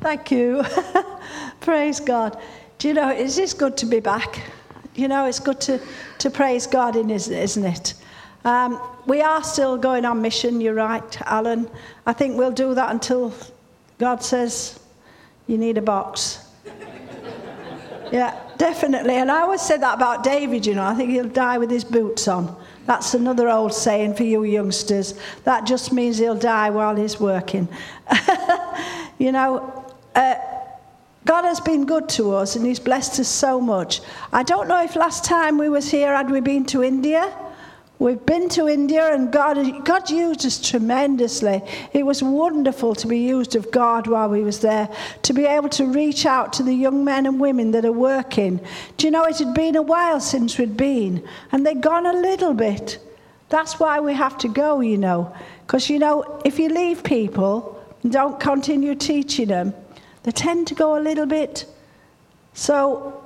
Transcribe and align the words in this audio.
Thank 0.00 0.30
you. 0.30 0.62
praise 1.60 2.00
God. 2.00 2.40
Do 2.78 2.88
you 2.88 2.94
know, 2.94 3.08
it's 3.08 3.36
just 3.36 3.58
good 3.58 3.76
to 3.78 3.86
be 3.86 4.00
back. 4.00 4.40
You 4.94 5.08
know, 5.08 5.26
it's 5.26 5.40
good 5.40 5.60
to, 5.62 5.80
to 6.18 6.30
praise 6.30 6.66
God, 6.66 6.96
in, 6.96 7.10
isn't 7.10 7.64
it? 7.64 7.94
Um, 8.44 8.80
we 9.06 9.20
are 9.20 9.42
still 9.42 9.76
going 9.76 10.04
on 10.04 10.22
mission, 10.22 10.60
you're 10.60 10.74
right, 10.74 11.20
Alan. 11.22 11.68
I 12.06 12.12
think 12.12 12.38
we'll 12.38 12.52
do 12.52 12.74
that 12.74 12.90
until 12.90 13.34
God 13.98 14.22
says 14.22 14.78
you 15.48 15.58
need 15.58 15.76
a 15.78 15.82
box. 15.82 16.46
yeah, 18.12 18.40
definitely. 18.56 19.14
And 19.14 19.30
I 19.30 19.40
always 19.40 19.60
said 19.60 19.82
that 19.82 19.94
about 19.94 20.22
David, 20.22 20.64
you 20.64 20.74
know. 20.74 20.84
I 20.84 20.94
think 20.94 21.10
he'll 21.10 21.28
die 21.28 21.58
with 21.58 21.70
his 21.70 21.84
boots 21.84 22.28
on. 22.28 22.56
That's 22.86 23.12
another 23.14 23.48
old 23.50 23.74
saying 23.74 24.14
for 24.14 24.22
you 24.22 24.44
youngsters. 24.44 25.14
That 25.44 25.66
just 25.66 25.92
means 25.92 26.18
he'll 26.18 26.34
die 26.34 26.70
while 26.70 26.96
he's 26.96 27.20
working. 27.20 27.68
you 29.18 29.32
know, 29.32 29.77
uh, 30.18 30.34
God 31.24 31.44
has 31.44 31.60
been 31.60 31.86
good 31.86 32.08
to 32.10 32.34
us 32.34 32.56
and 32.56 32.66
he's 32.66 32.80
blessed 32.80 33.20
us 33.20 33.28
so 33.28 33.60
much. 33.60 34.00
I 34.32 34.42
don't 34.42 34.66
know 34.66 34.82
if 34.82 34.96
last 34.96 35.24
time 35.24 35.58
we 35.58 35.68
was 35.68 35.90
here 35.90 36.14
had 36.16 36.30
we 36.30 36.40
been 36.40 36.64
to 36.66 36.82
India. 36.82 37.32
We've 38.00 38.24
been 38.24 38.48
to 38.50 38.68
India 38.68 39.12
and 39.12 39.30
God, 39.30 39.84
God 39.84 40.10
used 40.10 40.46
us 40.46 40.60
tremendously. 40.60 41.62
It 41.92 42.04
was 42.06 42.22
wonderful 42.22 42.94
to 42.96 43.06
be 43.06 43.18
used 43.18 43.56
of 43.56 43.70
God 43.70 44.06
while 44.06 44.28
we 44.28 44.42
was 44.42 44.60
there, 44.60 44.88
to 45.22 45.32
be 45.32 45.44
able 45.44 45.68
to 45.70 45.86
reach 45.86 46.26
out 46.26 46.52
to 46.54 46.62
the 46.62 46.74
young 46.74 47.04
men 47.04 47.26
and 47.26 47.38
women 47.38 47.70
that 47.72 47.84
are 47.84 47.92
working. 47.92 48.60
Do 48.96 49.06
you 49.06 49.10
know, 49.10 49.24
it 49.24 49.38
had 49.38 49.54
been 49.54 49.76
a 49.76 49.82
while 49.82 50.20
since 50.20 50.58
we'd 50.58 50.76
been, 50.76 51.26
and 51.52 51.66
they'd 51.66 51.80
gone 51.80 52.06
a 52.06 52.12
little 52.12 52.54
bit. 52.54 52.98
That's 53.50 53.78
why 53.78 54.00
we 54.00 54.14
have 54.14 54.38
to 54.38 54.48
go, 54.48 54.80
you 54.80 54.98
know. 54.98 55.34
Because, 55.66 55.90
you 55.90 55.98
know, 55.98 56.40
if 56.44 56.58
you 56.58 56.68
leave 56.68 57.02
people 57.04 57.84
and 58.02 58.12
don't 58.12 58.38
continue 58.38 58.94
teaching 58.94 59.48
them, 59.48 59.74
they 60.28 60.32
tend 60.32 60.66
to 60.66 60.74
go 60.74 60.98
a 60.98 61.00
little 61.00 61.24
bit. 61.24 61.64
So 62.52 63.24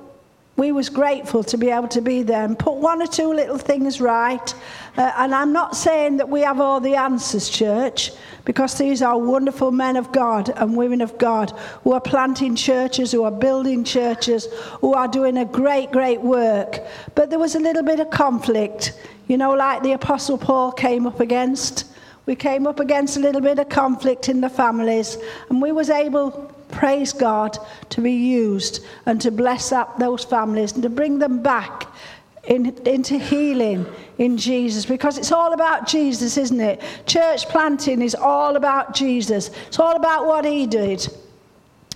we 0.55 0.71
was 0.71 0.87
grateful 0.87 1.43
to 1.43 1.57
be 1.57 1.69
able 1.69 1.89
to 1.89 1.99
be 1.99 2.23
there 2.23 2.45
and 2.45 2.57
put 2.57 2.75
one 2.75 3.01
or 3.01 3.07
two 3.07 3.33
little 3.33 3.57
things 3.57 3.99
right. 3.99 4.55
Uh, 4.95 5.11
and 5.17 5.35
I'm 5.35 5.51
not 5.51 5.75
saying 5.75 6.15
that 6.15 6.29
we 6.29 6.39
have 6.43 6.61
all 6.61 6.79
the 6.79 6.95
answers, 6.95 7.49
church, 7.49 8.11
because 8.45 8.77
these 8.77 9.01
are 9.01 9.17
wonderful 9.17 9.69
men 9.69 9.97
of 9.97 10.13
God 10.13 10.47
and 10.55 10.77
women 10.77 11.01
of 11.01 11.17
God 11.17 11.51
who 11.83 11.91
are 11.91 11.99
planting 11.99 12.55
churches, 12.55 13.11
who 13.11 13.23
are 13.23 13.31
building 13.31 13.83
churches, 13.83 14.47
who 14.79 14.93
are 14.93 15.09
doing 15.09 15.35
a 15.39 15.45
great, 15.45 15.91
great 15.91 16.21
work. 16.21 16.79
But 17.15 17.29
there 17.29 17.39
was 17.39 17.55
a 17.55 17.59
little 17.59 17.83
bit 17.83 17.99
of 17.99 18.11
conflict, 18.11 18.97
you 19.27 19.35
know, 19.35 19.51
like 19.51 19.83
the 19.83 19.91
Apostle 19.91 20.37
Paul 20.37 20.71
came 20.71 21.05
up 21.05 21.19
against. 21.19 21.83
We 22.27 22.35
came 22.37 22.65
up 22.65 22.79
against 22.79 23.17
a 23.17 23.19
little 23.19 23.41
bit 23.41 23.59
of 23.59 23.67
conflict 23.67 24.29
in 24.29 24.39
the 24.39 24.49
families, 24.49 25.17
and 25.49 25.61
we 25.61 25.73
was 25.73 25.89
able 25.89 26.52
praise 26.69 27.13
God, 27.13 27.57
to 27.89 28.01
be 28.01 28.13
used 28.13 28.83
and 29.05 29.19
to 29.21 29.31
bless 29.31 29.71
up 29.71 29.99
those 29.99 30.23
families 30.23 30.73
and 30.73 30.83
to 30.83 30.89
bring 30.89 31.19
them 31.19 31.41
back 31.41 31.87
in, 32.45 32.75
into 32.85 33.17
healing 33.17 33.85
in 34.17 34.37
Jesus 34.37 34.85
because 34.85 35.17
it's 35.17 35.31
all 35.31 35.53
about 35.53 35.87
Jesus, 35.87 36.37
isn't 36.37 36.59
it? 36.59 36.81
Church 37.05 37.47
planting 37.47 38.01
is 38.01 38.15
all 38.15 38.55
about 38.55 38.93
Jesus, 38.93 39.49
it's 39.67 39.79
all 39.79 39.95
about 39.95 40.25
what 40.25 40.45
He 40.45 40.67
did. 40.67 41.07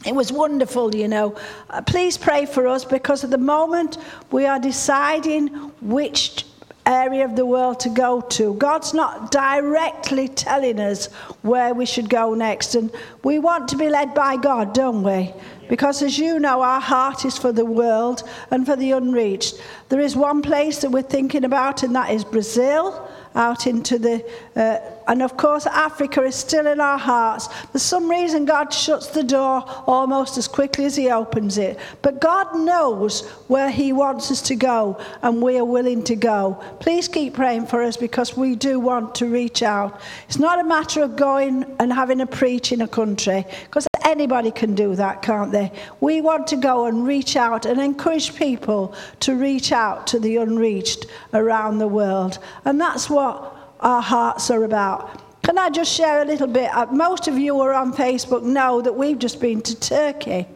It 0.05 0.13
was 0.13 0.31
wonderful, 0.31 0.95
you 0.95 1.07
know. 1.07 1.35
Uh, 1.69 1.81
please 1.81 2.17
pray 2.17 2.45
for 2.45 2.67
us 2.67 2.85
because 2.85 3.23
at 3.23 3.29
the 3.29 3.37
moment 3.37 3.97
we 4.31 4.45
are 4.45 4.59
deciding 4.59 5.47
which 5.81 6.45
area 6.87 7.25
of 7.25 7.35
the 7.35 7.45
world 7.45 7.79
to 7.81 7.89
go 7.89 8.21
to. 8.21 8.53
God's 8.55 8.93
not 8.93 9.31
directly 9.31 10.27
telling 10.27 10.79
us 10.79 11.07
where 11.41 11.73
we 11.73 11.85
should 11.85 12.09
go 12.09 12.33
next. 12.33 12.75
And 12.75 12.91
we 13.23 13.39
want 13.39 13.67
to 13.69 13.75
be 13.75 13.89
led 13.89 14.13
by 14.13 14.37
God, 14.37 14.73
don't 14.73 15.03
we? 15.03 15.33
Because 15.69 16.01
as 16.01 16.17
you 16.17 16.39
know, 16.39 16.61
our 16.61 16.79
heart 16.79 17.25
is 17.25 17.37
for 17.37 17.51
the 17.51 17.65
world 17.65 18.23
and 18.51 18.65
for 18.65 18.75
the 18.75 18.91
unreached. 18.91 19.61
There 19.89 19.99
is 19.99 20.15
one 20.15 20.41
place 20.41 20.79
that 20.79 20.91
we're 20.91 21.01
thinking 21.01 21.43
about, 21.43 21.83
and 21.83 21.95
that 21.95 22.11
is 22.11 22.23
Brazil 22.23 23.06
out 23.37 23.67
into 23.67 23.97
the, 23.99 24.25
uh, 24.55 24.79
and 25.07 25.21
of 25.21 25.37
course, 25.37 25.65
Africa 25.67 26.23
is 26.23 26.35
still 26.35 26.67
in 26.67 26.81
our 26.81 26.97
hearts. 26.97 27.47
For 27.71 27.79
some 27.79 28.09
reason, 28.09 28.45
God 28.45 28.73
shuts 28.73 29.07
the 29.07 29.23
door 29.23 29.63
almost 29.85 30.37
as 30.37 30.47
quickly 30.47 30.85
as 30.85 30.95
He 30.95 31.09
opens 31.09 31.57
it. 31.57 31.79
But 32.01 32.19
God 32.19 32.57
knows 32.57 33.25
where 33.47 33.69
He 33.69 33.93
wants 33.93 34.31
us 34.31 34.41
to 34.43 34.55
go, 34.55 34.99
and 35.21 35.41
we 35.41 35.57
are 35.57 35.65
willing 35.65 36.03
to 36.03 36.15
go. 36.15 36.61
Please 36.79 37.07
keep 37.07 37.35
praying 37.35 37.67
for 37.67 37.83
us 37.83 37.95
because 37.95 38.35
we 38.35 38.55
do 38.55 38.79
want 38.79 39.15
to 39.15 39.27
reach 39.27 39.63
out. 39.63 40.01
It's 40.27 40.39
not 40.39 40.59
a 40.59 40.63
matter 40.63 41.03
of 41.03 41.15
going 41.15 41.63
and 41.79 41.93
having 41.93 42.19
a 42.21 42.27
preach 42.27 42.71
in 42.71 42.81
a 42.81 42.87
country, 42.87 43.45
because 43.65 43.86
anybody 44.07 44.51
can 44.51 44.73
do 44.73 44.95
that, 44.95 45.21
can't 45.21 45.51
they? 45.51 45.71
We 45.99 46.21
want 46.21 46.47
to 46.47 46.55
go 46.55 46.85
and 46.85 47.05
reach 47.05 47.35
out 47.35 47.65
and 47.65 47.79
encourage 47.79 48.35
people 48.35 48.95
to 49.19 49.35
reach 49.35 49.71
out 49.71 50.07
to 50.07 50.19
the 50.19 50.37
unreached 50.37 51.05
around 51.33 51.77
the 51.77 51.87
world. 51.87 52.39
And 52.65 52.79
that's 52.79 53.09
what 53.09 53.55
our 53.81 54.01
hearts 54.01 54.49
are 54.49 54.63
about. 54.63 55.43
Can 55.43 55.57
I 55.57 55.69
just 55.69 55.93
share 55.93 56.21
a 56.21 56.25
little 56.25 56.47
bit? 56.47 56.73
Uh, 56.73 56.87
most 56.87 57.27
of 57.27 57.37
you 57.37 57.53
who 57.53 57.61
are 57.61 57.73
on 57.73 57.93
Facebook 57.93 58.43
know 58.43 58.81
that 58.81 58.93
we've 58.93 59.19
just 59.19 59.39
been 59.39 59.61
to 59.61 59.79
Turkey. 59.79 60.47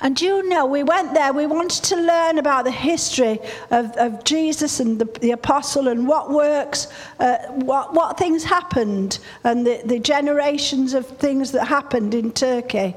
And 0.00 0.20
you 0.20 0.48
know, 0.48 0.64
we 0.64 0.84
went 0.84 1.14
there, 1.14 1.32
we 1.32 1.46
wanted 1.46 1.82
to 1.84 1.96
learn 1.96 2.38
about 2.38 2.64
the 2.64 2.70
history 2.70 3.40
of, 3.70 3.90
of 3.96 4.22
Jesus 4.22 4.78
and 4.78 4.98
the, 4.98 5.06
the, 5.20 5.32
apostle 5.32 5.88
and 5.88 6.06
what 6.06 6.30
works, 6.30 6.86
uh, 7.18 7.38
what, 7.48 7.94
what 7.94 8.16
things 8.16 8.44
happened, 8.44 9.18
and 9.42 9.66
the, 9.66 9.82
the 9.84 9.98
generations 9.98 10.94
of 10.94 11.06
things 11.06 11.50
that 11.52 11.66
happened 11.66 12.14
in 12.14 12.30
Turkey. 12.30 12.94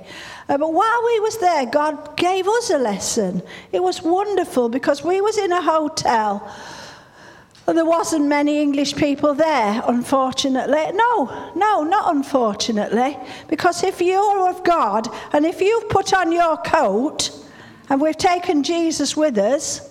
Uh, 0.47 0.57
but 0.57 0.73
while 0.73 1.03
we 1.05 1.19
was 1.21 1.39
there, 1.39 1.65
God 1.65 2.17
gave 2.17 2.47
us 2.47 2.69
a 2.69 2.77
lesson. 2.77 3.41
It 3.71 3.81
was 3.81 4.03
wonderful 4.03 4.69
because 4.69 5.03
we 5.03 5.21
was 5.21 5.37
in 5.37 5.51
a 5.51 5.61
hotel 5.61 6.53
there 7.65 7.85
wasn't 7.85 8.25
many 8.25 8.59
English 8.59 8.95
people 8.95 9.33
there, 9.33 9.81
unfortunately. 9.87 10.91
No, 10.93 11.51
no, 11.55 11.83
not 11.83 12.13
unfortunately. 12.13 13.17
Because 13.47 13.83
if 13.83 14.01
you're 14.01 14.49
of 14.49 14.63
God 14.63 15.07
and 15.31 15.45
if 15.45 15.61
you've 15.61 15.87
put 15.89 16.13
on 16.13 16.31
your 16.31 16.57
coat 16.57 17.31
and 17.89 18.01
we've 18.01 18.17
taken 18.17 18.63
Jesus 18.63 19.15
with 19.15 19.37
us, 19.37 19.90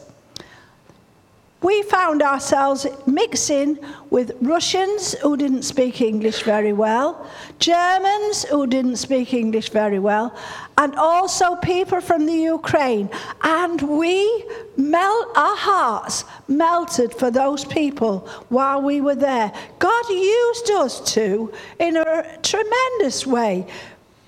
we 1.63 1.83
found 1.83 2.23
ourselves 2.23 2.87
mixing 3.07 3.79
with 4.09 4.33
Russians 4.41 5.13
who 5.15 5.37
didn't 5.37 5.63
speak 5.63 6.01
English 6.01 6.43
very 6.43 6.73
well, 6.73 7.27
Germans 7.59 8.45
who 8.45 8.67
didn't 8.67 8.97
speak 8.97 9.35
English 9.35 9.69
very 9.69 9.99
well, 9.99 10.35
and 10.79 10.95
also 10.97 11.57
people 11.57 12.01
from 12.01 12.25
the 12.25 12.33
Ukraine. 12.57 13.11
And 13.43 13.81
we 13.83 14.45
melt 14.77 15.29
our 15.37 15.57
hearts 15.57 16.25
melted 16.49 17.13
for 17.15 17.31
those 17.31 17.65
people 17.67 18.21
while 18.49 18.81
we 18.81 19.03
were 19.03 19.15
there. 19.15 19.53
God 19.79 20.09
used 20.09 20.71
us 20.71 21.13
too 21.13 21.53
in 21.79 21.99
a 21.99 22.39
tremendous 22.43 23.27
way 23.27 23.67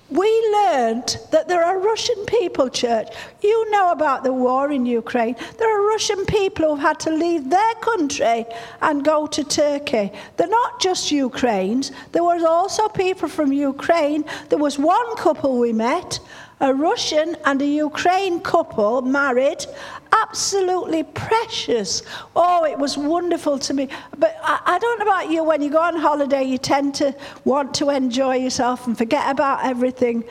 we 0.09 0.29
learned 0.51 1.17
that 1.31 1.47
there 1.47 1.63
are 1.63 1.79
Russian 1.79 2.25
people, 2.25 2.69
church. 2.69 3.07
You 3.41 3.71
know 3.71 3.91
about 3.91 4.23
the 4.23 4.33
war 4.33 4.71
in 4.71 4.85
Ukraine. 4.85 5.35
There 5.57 5.69
are 5.75 5.87
Russian 5.87 6.25
people 6.25 6.69
who've 6.69 6.83
had 6.83 6.99
to 7.01 7.09
leave 7.11 7.49
their 7.49 7.75
country 7.75 8.45
and 8.81 9.03
go 9.03 9.27
to 9.27 9.43
Turkey. 9.43 10.11
They're 10.37 10.47
not 10.47 10.79
just 10.79 11.11
Ukrainians. 11.11 11.91
There 12.11 12.23
was 12.23 12.43
also 12.43 12.89
people 12.89 13.29
from 13.29 13.51
Ukraine. 13.51 14.25
There 14.49 14.59
was 14.59 14.77
one 14.77 15.15
couple 15.15 15.57
we 15.57 15.73
met 15.73 16.19
a 16.63 16.73
Russian 16.73 17.35
and 17.43 17.61
a 17.61 17.65
Ukraine 17.65 18.39
couple 18.39 19.01
married, 19.01 19.65
absolutely 20.13 21.03
precious. 21.03 22.03
Oh, 22.37 22.63
it 22.63 22.77
was 22.79 22.97
wonderful 22.97 23.59
to 23.59 23.73
me. 23.73 23.89
But 24.17 24.37
I, 24.41 24.61
I, 24.65 24.79
don't 24.79 24.97
know 24.99 25.05
about 25.05 25.29
you, 25.29 25.43
when 25.43 25.61
you 25.61 25.69
go 25.69 25.81
on 25.81 25.97
holiday, 25.97 26.43
you 26.43 26.57
tend 26.57 26.95
to 26.95 27.13
want 27.43 27.73
to 27.75 27.89
enjoy 27.89 28.37
yourself 28.37 28.87
and 28.87 28.97
forget 28.97 29.29
about 29.29 29.65
everything. 29.65 30.23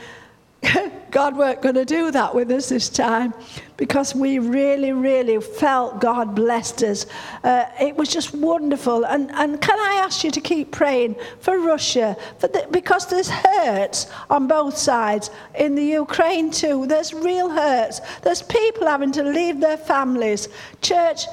God 1.11 1.37
weren't 1.37 1.61
going 1.61 1.75
to 1.75 1.85
do 1.85 2.11
that 2.11 2.35
with 2.35 2.51
us 2.51 2.69
this 2.69 2.89
time 2.89 3.35
because 3.77 4.15
we 4.15 4.39
really, 4.39 4.93
really 4.93 5.41
felt 5.41 6.01
God 6.01 6.35
blessed 6.35 6.83
us. 6.85 7.07
Uh, 7.43 7.65
it 7.81 7.97
was 7.97 8.09
just 8.09 8.33
wonderful. 8.35 9.05
And, 9.05 9.31
and 9.33 9.61
can 9.61 9.79
I 9.79 10.03
ask 10.05 10.25
you 10.25 10.31
to 10.31 10.41
keep 10.41 10.71
praying 10.71 11.17
for 11.41 11.59
Russia? 11.59 12.17
For 12.39 12.49
the, 12.49 12.67
because 12.71 13.07
there's 13.07 13.29
hurts 13.29 14.07
on 14.31 14.47
both 14.47 14.77
sides. 14.77 15.31
In 15.57 15.75
the 15.75 15.85
Ukraine, 15.85 16.51
too, 16.51 16.87
there's 16.87 17.13
real 17.13 17.51
hurts. 17.51 18.01
There's 18.23 18.43
people 18.43 18.87
having 18.87 19.13
to 19.13 19.23
leave 19.23 19.61
their 19.61 19.77
families. 19.77 20.49
Church, 20.81 21.27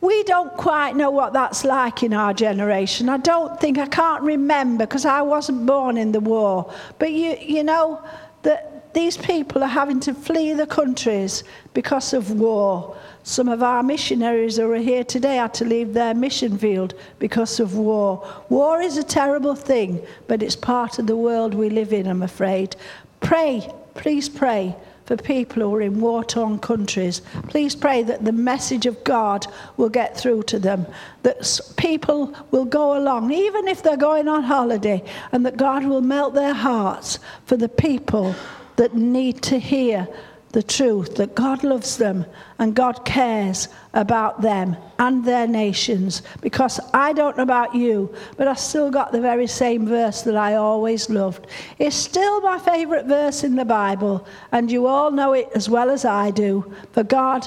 we 0.00 0.22
don't 0.24 0.54
quite 0.56 0.96
know 0.96 1.10
what 1.10 1.32
that's 1.32 1.64
like 1.64 2.02
in 2.02 2.14
our 2.14 2.32
generation. 2.32 3.08
I 3.08 3.18
don't 3.18 3.60
think, 3.60 3.78
I 3.78 3.86
can't 3.86 4.22
remember 4.22 4.86
because 4.86 5.04
I 5.04 5.22
wasn't 5.22 5.66
born 5.66 5.96
in 5.98 6.10
the 6.12 6.20
war. 6.20 6.72
But 6.98 7.12
you, 7.12 7.36
you 7.40 7.64
know, 7.64 8.02
that 8.42 8.92
these 8.92 9.16
people 9.16 9.62
are 9.62 9.68
having 9.68 10.00
to 10.00 10.14
flee 10.14 10.52
the 10.52 10.66
countries 10.66 11.44
because 11.74 12.12
of 12.12 12.32
war. 12.32 12.96
Some 13.22 13.48
of 13.48 13.62
our 13.62 13.82
missionaries 13.82 14.56
who 14.56 14.70
are 14.72 14.76
here 14.76 15.04
today 15.04 15.36
had 15.36 15.54
to 15.54 15.64
leave 15.64 15.92
their 15.92 16.14
mission 16.14 16.58
field 16.58 16.94
because 17.18 17.60
of 17.60 17.76
war. 17.76 18.26
War 18.48 18.80
is 18.80 18.96
a 18.96 19.04
terrible 19.04 19.54
thing, 19.54 20.04
but 20.26 20.42
it's 20.42 20.56
part 20.56 20.98
of 20.98 21.06
the 21.06 21.16
world 21.16 21.54
we 21.54 21.70
live 21.70 21.92
in, 21.92 22.06
I'm 22.06 22.22
afraid. 22.22 22.74
Pray, 23.20 23.70
please 23.94 24.28
pray 24.28 24.74
for 25.10 25.16
people 25.16 25.64
who 25.64 25.74
are 25.74 25.80
in 25.80 26.00
war 26.00 26.22
torn 26.22 26.56
countries. 26.60 27.20
Please 27.48 27.74
pray 27.74 28.04
that 28.04 28.24
the 28.24 28.30
message 28.30 28.86
of 28.86 29.02
God 29.02 29.44
will 29.76 29.88
get 29.88 30.16
through 30.16 30.44
to 30.44 30.60
them, 30.60 30.86
that 31.24 31.60
people 31.76 32.32
will 32.52 32.64
go 32.64 32.96
along, 32.96 33.32
even 33.32 33.66
if 33.66 33.82
they're 33.82 33.96
going 33.96 34.28
on 34.28 34.44
holiday, 34.44 35.02
and 35.32 35.44
that 35.44 35.56
God 35.56 35.84
will 35.84 36.00
melt 36.00 36.34
their 36.34 36.54
hearts 36.54 37.18
for 37.46 37.56
the 37.56 37.68
people 37.68 38.36
that 38.76 38.94
need 38.94 39.42
to 39.42 39.58
hear 39.58 40.06
the 40.52 40.62
truth 40.62 41.14
that 41.16 41.34
God 41.34 41.62
loves 41.62 41.96
them 41.96 42.26
and 42.58 42.74
God 42.74 43.04
cares 43.04 43.68
about 43.94 44.42
them 44.42 44.76
and 44.98 45.24
their 45.24 45.46
nations. 45.46 46.22
Because 46.40 46.80
I 46.92 47.12
don't 47.12 47.36
know 47.36 47.44
about 47.44 47.74
you, 47.74 48.12
but 48.36 48.48
I 48.48 48.54
still 48.54 48.90
got 48.90 49.12
the 49.12 49.20
very 49.20 49.46
same 49.46 49.86
verse 49.86 50.22
that 50.22 50.36
I 50.36 50.54
always 50.54 51.08
loved. 51.08 51.46
It's 51.78 51.94
still 51.94 52.40
my 52.40 52.58
favourite 52.58 53.06
verse 53.06 53.44
in 53.44 53.54
the 53.54 53.64
Bible, 53.64 54.26
and 54.50 54.70
you 54.70 54.86
all 54.86 55.10
know 55.10 55.34
it 55.34 55.48
as 55.54 55.68
well 55.68 55.88
as 55.88 56.04
I 56.04 56.30
do. 56.30 56.72
For 56.92 57.04
God, 57.04 57.46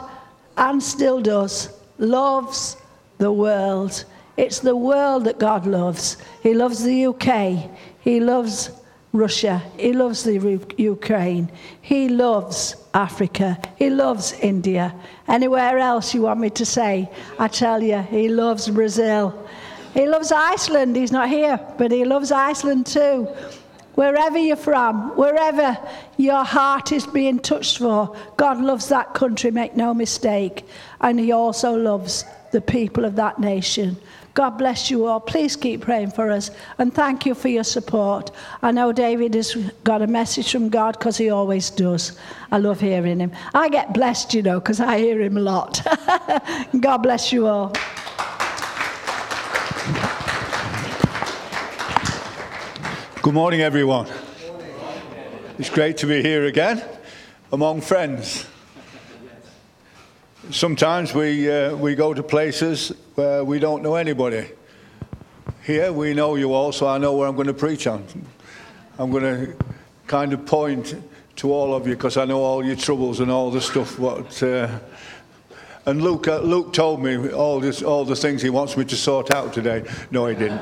and 0.58 0.82
still 0.82 1.22
does, 1.22 1.70
loves 1.98 2.78
the 3.18 3.32
world. 3.32 4.06
It's 4.38 4.60
the 4.60 4.76
world 4.76 5.26
that 5.26 5.40
God 5.40 5.66
loves. 5.66 6.18
He 6.42 6.54
loves 6.54 6.84
the 6.84 7.08
UK. 7.08 7.70
He 8.00 8.20
loves 8.20 8.72
Russia. 9.12 9.62
He 9.78 9.94
loves 9.94 10.24
the 10.24 10.60
Ukraine. 10.78 11.52
He 11.82 12.10
loves 12.10 12.76
Africa. 12.94 13.57
He 13.75 13.90
loves 13.90 14.34
India. 14.34 14.94
Anywhere 15.28 15.80
else 15.80 16.13
you 16.13 16.22
want 16.24 16.40
me 16.40 16.50
to 16.51 16.66
say, 16.66 17.10
I 17.40 17.48
tell 17.48 17.81
you, 17.81 18.01
he 18.01 18.30
loves 18.30 18.69
Brazil. 18.69 19.48
He 19.94 20.07
loves 20.07 20.31
Iceland. 20.31 20.95
He's 20.95 21.12
not 21.12 21.30
here, 21.30 21.60
but 21.78 21.92
he 21.92 22.06
loves 22.06 22.31
Iceland 22.31 22.86
too. 22.86 23.28
Wherever 23.95 24.40
you're 24.40 24.56
from, 24.56 25.16
wherever 25.16 25.78
your 26.18 26.44
heart 26.44 26.92
is 26.92 27.06
being 27.06 27.40
touched 27.40 27.78
for, 27.78 28.16
God 28.38 28.60
loves 28.60 28.90
that 28.90 29.13
country, 29.13 29.51
make 29.51 29.75
no 29.75 29.94
mistake. 29.94 30.66
And 31.01 31.19
he 31.19 31.31
also 31.31 31.75
loves 31.75 32.25
the 32.51 32.62
people 32.62 33.06
of 33.06 33.16
that 33.18 33.39
nation. 33.39 33.98
God 34.34 34.58
bless 34.58 34.90
you 34.90 35.06
all. 35.06 35.20
Please 35.20 35.56
keep 35.56 35.82
praying 35.82 36.12
for 36.12 36.32
us. 36.32 36.50
And 36.80 36.94
thank 36.94 37.26
you 37.26 37.36
for 37.36 37.50
your 37.50 37.64
support. 37.64 38.32
I 38.64 38.72
know 38.72 38.92
David 38.92 39.36
has 39.36 39.56
got 39.84 40.02
a 40.02 40.08
message 40.08 40.52
from 40.52 40.70
God 40.70 40.98
because 40.98 41.18
he 41.18 41.30
always 41.30 41.70
does. 41.70 42.18
I 42.52 42.58
love 42.58 42.80
hearing 42.80 43.20
him. 43.20 43.32
I 43.54 43.70
get 43.70 43.94
blessed, 43.94 44.34
you 44.34 44.42
know, 44.42 44.60
because 44.60 44.80
I 44.80 44.98
hear 44.98 45.22
him 45.22 45.38
a 45.38 45.42
lot. 45.42 45.86
God 46.80 46.98
bless 46.98 47.32
you 47.32 47.46
all. 47.46 47.74
Good 53.22 53.34
morning, 53.34 53.62
everyone. 53.62 54.08
It's 55.60 55.70
great 55.70 55.98
to 55.98 56.08
be 56.08 56.24
here 56.24 56.46
again 56.46 56.84
among 57.52 57.82
friends. 57.82 58.48
Sometimes 60.54 61.16
we, 61.16 61.52
uh, 61.52 61.76
we 61.76 61.96
go 61.96 62.14
to 62.14 62.22
places 62.22 62.90
where 63.16 63.44
we 63.44 63.58
don't 63.58 63.82
know 63.82 63.96
anybody. 63.96 64.52
Here 65.64 65.92
we 65.92 66.14
know 66.14 66.36
you 66.36 66.54
all, 66.54 66.72
so 66.72 66.88
I 66.88 67.00
know 67.00 67.18
where 67.18 67.28
I'm 67.28 67.34
going 67.34 67.48
to 67.48 67.56
preach 67.56 67.88
on. 67.88 68.06
I'm 69.00 69.10
going 69.10 69.24
to 69.24 69.56
kind 70.06 70.32
of 70.32 70.46
point 70.46 70.96
to 71.38 71.52
all 71.52 71.74
of 71.74 71.88
you 71.88 71.96
because 71.96 72.18
I 72.18 72.26
know 72.26 72.44
all 72.44 72.64
your 72.64 72.76
troubles 72.76 73.20
and 73.20 73.32
all 73.32 73.50
the 73.50 73.62
stuff. 73.62 73.98
What, 73.98 74.44
uh, 74.44 74.78
and 75.88 76.04
Luke, 76.04 76.28
uh, 76.28 76.38
Luke 76.42 76.72
told 76.72 77.02
me 77.02 77.32
all, 77.32 77.60
this, 77.60 77.82
all 77.82 78.06
the 78.06 78.16
things 78.16 78.44
he 78.44 78.52
wants 78.52 78.78
me 78.78 78.86
to 78.86 78.96
sort 78.96 79.32
out 79.32 79.54
today. 79.54 79.84
No, 80.12 80.28
he 80.28 80.36
didn't. 80.36 80.62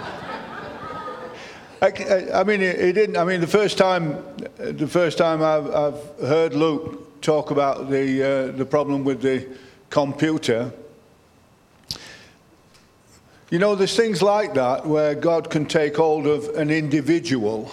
I, 1.82 2.30
I, 2.34 2.44
mean, 2.46 2.62
he 2.62 2.94
didn't. 2.94 3.18
I 3.18 3.26
mean, 3.26 3.42
the 3.42 3.48
first 3.48 3.78
time, 3.78 4.24
the 4.56 4.88
first 4.88 5.18
time 5.18 5.44
I've, 5.44 5.70
I've 5.76 6.20
heard 6.22 6.54
Luke 6.54 7.22
talk 7.22 7.52
about 7.52 7.90
the 7.90 8.24
uh, 8.24 8.58
the 8.58 8.66
problem 8.66 9.04
with 9.04 9.22
the 9.22 9.48
computer. 9.92 10.72
You 13.52 13.60
know, 13.60 13.76
there's 13.76 13.96
things 13.96 14.22
like 14.22 14.56
that 14.56 14.88
where 14.88 15.14
God 15.14 15.52
can 15.52 15.66
take 15.66 15.98
hold 15.98 16.26
of 16.26 16.48
an 16.56 16.72
individual. 16.72 17.70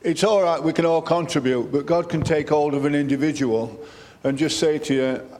It's 0.00 0.24
all 0.24 0.42
right, 0.42 0.60
we 0.60 0.72
can 0.72 0.86
all 0.86 1.02
contribute, 1.02 1.70
but 1.70 1.84
God 1.84 2.08
can 2.08 2.22
take 2.22 2.48
hold 2.48 2.74
of 2.74 2.86
an 2.86 2.94
individual 2.94 3.78
and 4.24 4.38
just 4.38 4.58
say 4.58 4.78
to 4.78 4.94
you, 4.94 5.38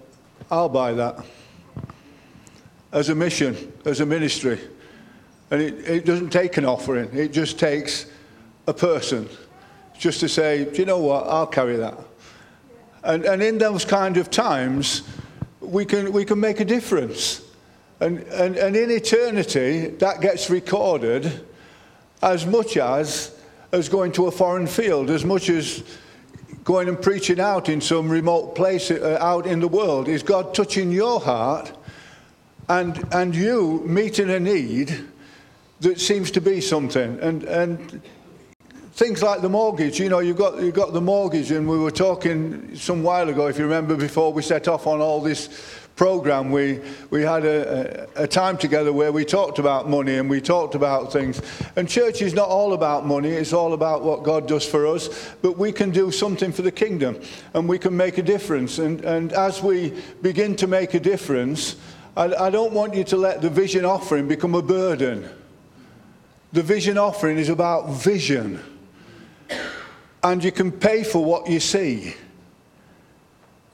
I'll 0.50 0.68
buy 0.68 0.92
that. 0.92 1.24
As 2.92 3.08
a 3.08 3.14
mission, 3.14 3.72
as 3.84 4.00
a 4.00 4.06
ministry. 4.06 4.60
And 5.50 5.62
it, 5.62 5.88
it 5.88 6.04
doesn't 6.04 6.30
take 6.30 6.56
an 6.58 6.66
offering, 6.66 7.08
it 7.16 7.32
just 7.32 7.58
takes 7.58 8.06
a 8.66 8.74
person 8.74 9.28
just 9.98 10.20
to 10.20 10.28
say, 10.28 10.64
do 10.64 10.76
you 10.76 10.84
know 10.84 10.98
what, 10.98 11.26
I'll 11.26 11.46
carry 11.46 11.76
that. 11.76 11.98
And, 13.06 13.24
and 13.24 13.40
in 13.40 13.58
those 13.58 13.84
kind 13.84 14.16
of 14.16 14.30
times, 14.30 15.02
we 15.60 15.84
can, 15.84 16.12
we 16.12 16.24
can 16.24 16.40
make 16.40 16.58
a 16.58 16.64
difference. 16.64 17.40
And, 18.00 18.18
and, 18.24 18.56
and 18.56 18.74
in 18.74 18.90
eternity, 18.90 19.86
that 19.98 20.20
gets 20.20 20.50
recorded 20.50 21.46
as 22.20 22.44
much 22.44 22.76
as, 22.76 23.32
as 23.70 23.88
going 23.88 24.10
to 24.12 24.26
a 24.26 24.32
foreign 24.32 24.66
field, 24.66 25.10
as 25.10 25.24
much 25.24 25.48
as 25.48 25.84
going 26.64 26.88
and 26.88 27.00
preaching 27.00 27.38
out 27.38 27.68
in 27.68 27.80
some 27.80 28.08
remote 28.08 28.56
place 28.56 28.90
uh, 28.90 29.18
out 29.20 29.46
in 29.46 29.60
the 29.60 29.68
world. 29.68 30.08
Is 30.08 30.24
God 30.24 30.52
touching 30.52 30.90
your 30.90 31.20
heart 31.20 31.72
and, 32.68 33.06
and 33.12 33.36
you 33.36 33.84
meeting 33.86 34.30
a 34.30 34.40
need 34.40 35.06
that 35.78 36.00
seems 36.00 36.32
to 36.32 36.40
be 36.40 36.60
something? 36.60 37.20
And, 37.20 37.44
and 37.44 38.02
things 38.96 39.22
like 39.22 39.42
the 39.42 39.48
mortgage. 39.48 40.00
You 40.00 40.08
know, 40.08 40.20
you've 40.20 40.38
got, 40.38 40.58
you've 40.60 40.74
got 40.74 40.94
the 40.94 41.02
mortgage, 41.02 41.50
and 41.50 41.68
we 41.68 41.78
were 41.78 41.90
talking 41.90 42.74
some 42.74 43.02
while 43.02 43.28
ago, 43.28 43.46
if 43.46 43.58
you 43.58 43.64
remember, 43.64 43.94
before 43.94 44.32
we 44.32 44.40
set 44.40 44.68
off 44.68 44.86
on 44.86 45.02
all 45.02 45.20
this 45.20 45.78
program, 45.96 46.50
we, 46.50 46.80
we 47.10 47.20
had 47.20 47.44
a, 47.44 48.08
a, 48.16 48.26
time 48.26 48.56
together 48.56 48.92
where 48.92 49.12
we 49.12 49.24
talked 49.24 49.58
about 49.58 49.88
money 49.88 50.16
and 50.16 50.28
we 50.28 50.40
talked 50.40 50.74
about 50.74 51.12
things. 51.12 51.40
And 51.76 51.88
church 51.88 52.20
is 52.20 52.34
not 52.34 52.48
all 52.48 52.72
about 52.72 53.06
money, 53.06 53.30
it's 53.30 53.52
all 53.52 53.74
about 53.74 54.02
what 54.02 54.22
God 54.22 54.48
does 54.48 54.66
for 54.66 54.86
us. 54.86 55.30
But 55.40 55.56
we 55.56 55.72
can 55.72 55.90
do 55.90 56.10
something 56.10 56.52
for 56.52 56.62
the 56.62 56.72
kingdom 56.72 57.20
and 57.54 57.66
we 57.66 57.78
can 57.78 57.96
make 57.96 58.18
a 58.18 58.22
difference. 58.22 58.78
And, 58.78 59.02
and 59.06 59.32
as 59.32 59.62
we 59.62 59.94
begin 60.20 60.54
to 60.56 60.66
make 60.66 60.92
a 60.92 61.00
difference, 61.00 61.76
I, 62.14 62.24
I 62.34 62.50
don't 62.50 62.72
want 62.72 62.94
you 62.94 63.04
to 63.04 63.16
let 63.16 63.40
the 63.40 63.50
vision 63.50 63.86
offering 63.86 64.28
become 64.28 64.54
a 64.54 64.62
burden. 64.62 65.28
The 66.52 66.62
vision 66.62 66.98
offering 66.98 67.38
is 67.38 67.48
about 67.48 67.90
vision 67.90 68.62
and 70.32 70.42
you 70.42 70.50
can 70.50 70.72
pay 70.72 71.04
for 71.04 71.24
what 71.24 71.48
you 71.48 71.60
see 71.60 72.14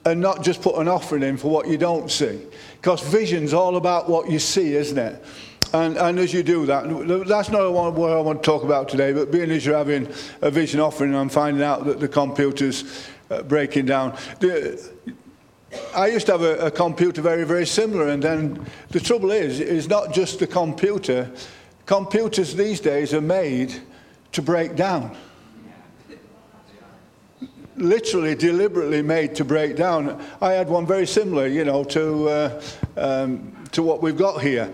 and 0.04 0.20
not 0.20 0.42
just 0.42 0.60
put 0.60 0.76
an 0.76 0.86
offering 0.86 1.22
in 1.22 1.38
for 1.38 1.50
what 1.50 1.66
you 1.66 1.78
don't 1.78 2.10
see. 2.10 2.42
Because 2.76 3.00
vision's 3.00 3.54
all 3.54 3.76
about 3.76 4.08
what 4.08 4.30
you 4.30 4.38
see, 4.38 4.74
isn't 4.74 4.98
it? 4.98 5.24
And, 5.72 5.96
and 5.96 6.18
as 6.18 6.34
you 6.34 6.42
do 6.42 6.66
that, 6.66 6.82
that's 7.26 7.48
not 7.48 7.72
what 7.72 8.12
I 8.12 8.20
want 8.20 8.42
to 8.42 8.46
talk 8.46 8.64
about 8.64 8.90
today, 8.90 9.12
but 9.12 9.30
being 9.30 9.50
as 9.50 9.64
you're 9.64 9.78
having 9.78 10.06
a 10.42 10.50
vision 10.50 10.78
offering, 10.80 11.14
I'm 11.14 11.30
finding 11.30 11.62
out 11.62 11.86
that 11.86 12.00
the 12.00 12.08
computer's 12.08 13.08
uh, 13.30 13.42
breaking 13.42 13.86
down. 13.86 14.18
I 15.94 16.08
used 16.08 16.26
to 16.26 16.32
have 16.32 16.42
a, 16.42 16.66
a 16.66 16.70
computer 16.70 17.22
very, 17.22 17.44
very 17.44 17.64
similar, 17.64 18.08
and 18.08 18.22
then 18.22 18.66
the 18.90 19.00
trouble 19.00 19.30
is, 19.30 19.58
is 19.58 19.88
not 19.88 20.12
just 20.12 20.38
the 20.38 20.46
computer. 20.46 21.30
Computers 21.86 22.54
these 22.54 22.80
days 22.80 23.14
are 23.14 23.22
made 23.22 23.74
to 24.32 24.42
break 24.42 24.76
down 24.76 25.16
literally 27.76 28.34
deliberately 28.34 29.02
made 29.02 29.34
to 29.36 29.44
break 29.44 29.76
down. 29.76 30.22
I 30.40 30.52
had 30.52 30.68
one 30.68 30.86
very 30.86 31.06
similar, 31.06 31.46
you 31.46 31.64
know, 31.64 31.84
to, 31.84 32.28
uh, 32.28 32.62
um, 32.96 33.52
to 33.72 33.82
what 33.82 34.02
we've 34.02 34.16
got 34.16 34.42
here. 34.42 34.72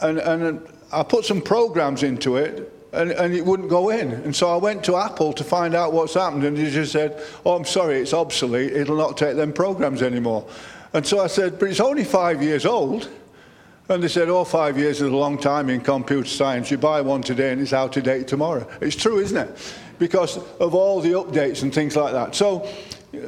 And, 0.00 0.18
and 0.18 0.66
I 0.92 1.02
put 1.02 1.24
some 1.24 1.40
programs 1.40 2.02
into 2.02 2.36
it 2.36 2.72
and, 2.92 3.10
and 3.10 3.34
it 3.34 3.44
wouldn't 3.44 3.68
go 3.68 3.90
in. 3.90 4.12
And 4.12 4.34
so 4.34 4.52
I 4.52 4.56
went 4.56 4.84
to 4.84 4.96
Apple 4.96 5.32
to 5.34 5.44
find 5.44 5.74
out 5.74 5.92
what's 5.92 6.14
happened 6.14 6.44
and 6.44 6.56
they 6.56 6.70
just 6.70 6.92
said, 6.92 7.22
oh, 7.44 7.56
I'm 7.56 7.64
sorry, 7.64 8.00
it's 8.00 8.14
obsolete. 8.14 8.72
It'll 8.72 8.96
not 8.96 9.16
take 9.16 9.36
them 9.36 9.52
programs 9.52 10.02
anymore. 10.02 10.46
And 10.92 11.06
so 11.06 11.20
I 11.20 11.26
said, 11.26 11.58
but 11.58 11.68
it's 11.68 11.80
only 11.80 12.04
five 12.04 12.42
years 12.42 12.64
old. 12.64 13.08
And 13.90 14.02
they 14.02 14.08
said, 14.08 14.28
oh, 14.28 14.44
five 14.44 14.78
years 14.78 15.00
is 15.00 15.08
a 15.08 15.16
long 15.16 15.38
time 15.38 15.70
in 15.70 15.80
computer 15.80 16.28
science. 16.28 16.70
You 16.70 16.76
buy 16.76 17.00
one 17.00 17.22
today 17.22 17.52
and 17.52 17.60
it's 17.60 17.72
out 17.72 17.96
of 17.96 18.04
date 18.04 18.28
tomorrow. 18.28 18.68
It's 18.80 18.96
true, 18.96 19.18
isn't 19.18 19.36
it? 19.36 19.74
Because 19.98 20.38
of 20.58 20.74
all 20.74 21.00
the 21.00 21.10
updates 21.10 21.62
and 21.62 21.74
things 21.74 21.96
like 21.96 22.12
that. 22.12 22.34
So 22.34 22.68
uh, 23.14 23.18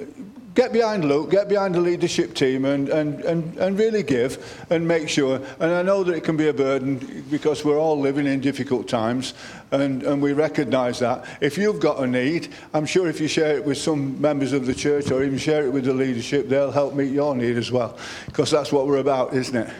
get 0.54 0.72
behind 0.72 1.04
Luke, 1.04 1.30
get 1.30 1.48
behind 1.48 1.74
the 1.74 1.80
leadership 1.80 2.34
team 2.34 2.64
and, 2.64 2.88
and, 2.88 3.20
and, 3.20 3.56
and 3.56 3.78
really 3.78 4.02
give 4.02 4.66
and 4.70 4.86
make 4.86 5.08
sure. 5.08 5.40
And 5.60 5.70
I 5.70 5.82
know 5.82 6.02
that 6.04 6.14
it 6.14 6.24
can 6.24 6.36
be 6.36 6.48
a 6.48 6.52
burden 6.52 7.24
because 7.30 7.64
we're 7.64 7.78
all 7.78 7.98
living 7.98 8.26
in 8.26 8.40
difficult 8.40 8.88
times 8.88 9.34
and, 9.70 10.02
and 10.02 10.20
we 10.20 10.32
recognize 10.32 10.98
that. 10.98 11.24
If 11.40 11.56
you've 11.56 11.80
got 11.80 12.02
a 12.02 12.06
need, 12.06 12.52
I'm 12.74 12.86
sure 12.86 13.08
if 13.08 13.20
you 13.20 13.28
share 13.28 13.56
it 13.56 13.64
with 13.64 13.78
some 13.78 14.20
members 14.20 14.52
of 14.52 14.66
the 14.66 14.74
church 14.74 15.10
or 15.10 15.22
even 15.22 15.38
share 15.38 15.64
it 15.64 15.72
with 15.72 15.84
the 15.84 15.94
leadership, 15.94 16.48
they'll 16.48 16.72
help 16.72 16.94
meet 16.94 17.12
your 17.12 17.34
need 17.34 17.56
as 17.56 17.70
well 17.70 17.96
because 18.26 18.50
that's 18.50 18.72
what 18.72 18.86
we're 18.86 18.98
about, 18.98 19.32
isn't 19.34 19.56
it? 19.56 19.72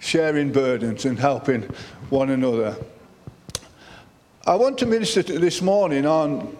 Sharing 0.00 0.50
burdens 0.50 1.04
and 1.04 1.18
helping 1.18 1.62
one 2.10 2.30
another. 2.30 2.76
I 4.44 4.56
want 4.56 4.78
to 4.78 4.86
minister 4.86 5.22
this 5.22 5.62
morning 5.62 6.04
on, 6.04 6.56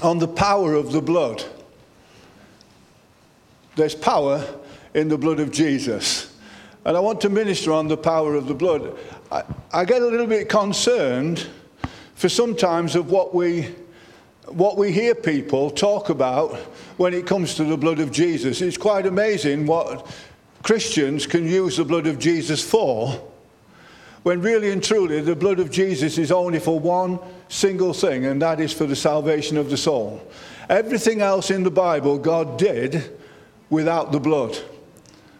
on 0.00 0.18
the 0.18 0.26
power 0.26 0.72
of 0.72 0.90
the 0.90 1.02
blood. 1.02 1.44
There's 3.76 3.94
power 3.94 4.42
in 4.94 5.08
the 5.08 5.18
blood 5.18 5.38
of 5.38 5.52
Jesus. 5.52 6.34
And 6.86 6.96
I 6.96 7.00
want 7.00 7.20
to 7.20 7.28
minister 7.28 7.72
on 7.72 7.88
the 7.88 7.98
power 7.98 8.34
of 8.36 8.46
the 8.46 8.54
blood. 8.54 8.96
I, 9.30 9.42
I 9.70 9.84
get 9.84 10.00
a 10.00 10.06
little 10.06 10.26
bit 10.26 10.48
concerned 10.48 11.46
for 12.14 12.30
sometimes 12.30 12.96
of 12.96 13.10
what 13.10 13.34
we, 13.34 13.74
what 14.46 14.78
we 14.78 14.90
hear 14.90 15.14
people 15.14 15.70
talk 15.70 16.08
about 16.08 16.54
when 16.96 17.12
it 17.12 17.26
comes 17.26 17.54
to 17.56 17.64
the 17.64 17.76
blood 17.76 17.98
of 17.98 18.10
Jesus. 18.10 18.62
It's 18.62 18.78
quite 18.78 19.04
amazing 19.04 19.66
what 19.66 20.06
Christians 20.62 21.26
can 21.26 21.46
use 21.46 21.76
the 21.76 21.84
blood 21.84 22.06
of 22.06 22.18
Jesus 22.18 22.66
for 22.66 23.30
when 24.28 24.42
really 24.42 24.70
and 24.70 24.84
truly 24.84 25.22
the 25.22 25.34
blood 25.34 25.58
of 25.58 25.70
Jesus 25.70 26.18
is 26.18 26.30
only 26.30 26.58
for 26.58 26.78
one 26.78 27.18
single 27.48 27.94
thing, 27.94 28.26
and 28.26 28.42
that 28.42 28.60
is 28.60 28.74
for 28.74 28.84
the 28.84 28.94
salvation 28.94 29.56
of 29.56 29.70
the 29.70 29.76
soul. 29.78 30.20
Everything 30.68 31.22
else 31.22 31.50
in 31.50 31.62
the 31.62 31.70
Bible 31.70 32.18
God 32.18 32.58
did 32.58 33.18
without 33.70 34.12
the 34.12 34.20
blood. 34.20 34.54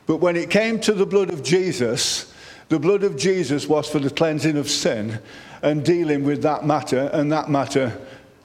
But 0.07 0.23
when 0.23 0.37
it 0.37 0.49
came 0.49 0.81
to 0.81 0.95
the 0.95 1.05
blood 1.05 1.31
of 1.31 1.43
Jesus, 1.43 2.33
the 2.71 2.79
blood 2.79 3.03
of 3.03 3.19
Jesus 3.19 3.69
was 3.69 3.87
for 3.87 3.99
the 3.99 4.09
cleansing 4.09 4.57
of 4.57 4.71
sin 4.71 5.19
and 5.61 5.85
dealing 5.85 6.25
with 6.25 6.41
that 6.45 6.65
matter, 6.65 7.11
and 7.13 7.31
that 7.31 7.51
matter 7.51 7.93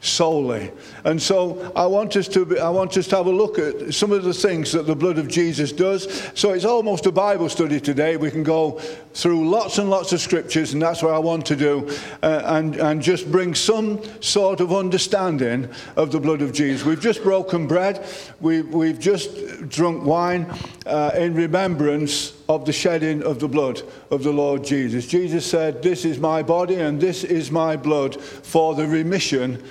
solely. 0.04 0.70
And 1.06 1.22
so 1.22 1.72
I 1.76 1.86
want 1.86 2.16
us 2.18 2.28
to 2.30 2.46
be, 2.46 2.60
I 2.60 2.70
want 2.70 2.96
us 2.98 3.08
to 3.08 3.16
have 3.16 3.26
a 3.28 3.32
look 3.32 3.58
at 3.58 3.94
some 3.94 4.12
of 4.12 4.24
the 4.24 4.34
things 4.34 4.74
that 4.74 4.86
the 4.86 4.96
blood 4.96 5.18
of 5.18 5.30
Jesus 5.30 5.72
does. 5.72 6.30
So 6.36 6.52
it's 6.52 6.66
almost 6.66 7.06
a 7.06 7.12
Bible 7.12 7.48
study 7.48 7.80
today. 7.80 8.18
We 8.18 8.30
can 8.30 8.44
go 8.44 8.80
through 9.14 9.50
lots 9.50 9.78
and 9.78 9.90
lots 9.90 10.12
of 10.12 10.20
scriptures, 10.20 10.74
and 10.74 10.82
that's 10.82 11.02
what 11.02 11.14
I 11.14 11.20
want 11.20 11.46
to 11.48 11.56
do, 11.56 11.90
uh, 12.22 12.42
and 12.46 12.76
and 12.76 13.02
just 13.02 13.32
bring 13.32 13.56
some 13.56 14.02
sort 14.22 14.60
of 14.60 14.74
understanding 14.74 15.70
of 15.96 16.12
the 16.12 16.20
blood 16.20 16.42
of 16.42 16.52
Jesus. 16.52 16.86
We've 16.86 17.00
just 17.00 17.24
broken 17.24 17.66
bread. 17.68 18.06
We 18.42 18.62
we've 18.62 19.00
just 19.00 19.70
drunk 19.70 20.04
wine 20.04 20.52
uh, 20.86 21.12
in 21.16 21.34
remembrance 21.34 22.34
of 22.50 22.66
the 22.66 22.74
shedding 22.74 23.24
of 23.24 23.40
the 23.40 23.48
blood 23.48 23.82
of 24.12 24.24
the 24.24 24.34
Lord 24.34 24.66
Jesus. 24.66 25.08
Jesus 25.08 25.46
said, 25.46 25.82
"This 25.82 26.04
is 26.04 26.20
my 26.20 26.44
body, 26.44 26.76
and 26.76 27.00
this 27.00 27.24
is 27.24 27.52
my 27.52 27.78
blood 27.78 28.20
for 28.20 28.76
the 28.76 28.86
remission." 28.86 29.64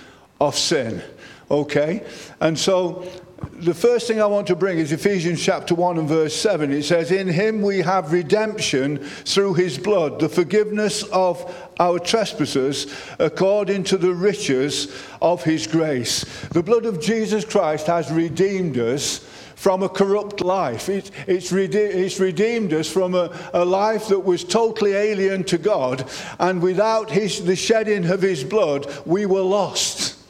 Of 0.42 0.58
sin. 0.58 1.00
Okay? 1.50 2.04
And 2.40 2.58
so 2.58 3.06
the 3.52 3.75
first 3.75 4.08
thing 4.08 4.20
I 4.20 4.26
want 4.26 4.49
to 4.49 4.56
bring 4.56 4.78
is 4.78 4.90
Ephesians 4.90 5.40
chapter 5.42 5.75
1 5.75 5.99
and 5.99 6.08
verse 6.08 6.34
7. 6.34 6.72
It 6.72 6.82
says, 6.84 7.12
In 7.12 7.28
him 7.28 7.62
we 7.62 7.78
have 7.78 8.12
redemption 8.12 8.99
through 8.99 9.54
his 9.54 9.78
blood, 9.78 10.18
the 10.18 10.28
forgiveness 10.28 11.04
of 11.04 11.54
our 11.78 11.99
trespasses 11.99 12.92
according 13.18 13.84
to 13.84 13.96
the 13.96 14.12
riches 14.12 14.92
of 15.20 15.44
his 15.44 15.66
grace. 15.66 16.25
The 16.49 16.62
blood 16.62 16.87
of 16.87 17.00
Jesus 17.00 17.44
Christ 17.44 17.87
has 17.87 18.11
redeemed 18.11 18.78
us 18.78 19.18
from 19.54 19.84
a 19.84 19.88
corrupt 19.88 20.40
life. 20.40 20.88
It, 20.88 21.12
it's, 21.28 21.52
rede- 21.52 21.75
it's, 21.76 22.18
redeemed 22.18 22.72
us 22.72 22.88
from 22.88 23.14
a, 23.14 23.30
a, 23.54 23.64
life 23.64 24.08
that 24.08 24.18
was 24.18 24.42
totally 24.42 24.94
alien 24.94 25.44
to 25.44 25.58
God, 25.58 26.11
and 26.40 26.61
without 26.61 27.12
his, 27.12 27.44
the 27.44 27.54
shedding 27.54 28.06
of 28.06 28.22
his 28.22 28.42
blood, 28.42 28.92
we 29.06 29.25
were 29.25 29.40
lost 29.40 30.22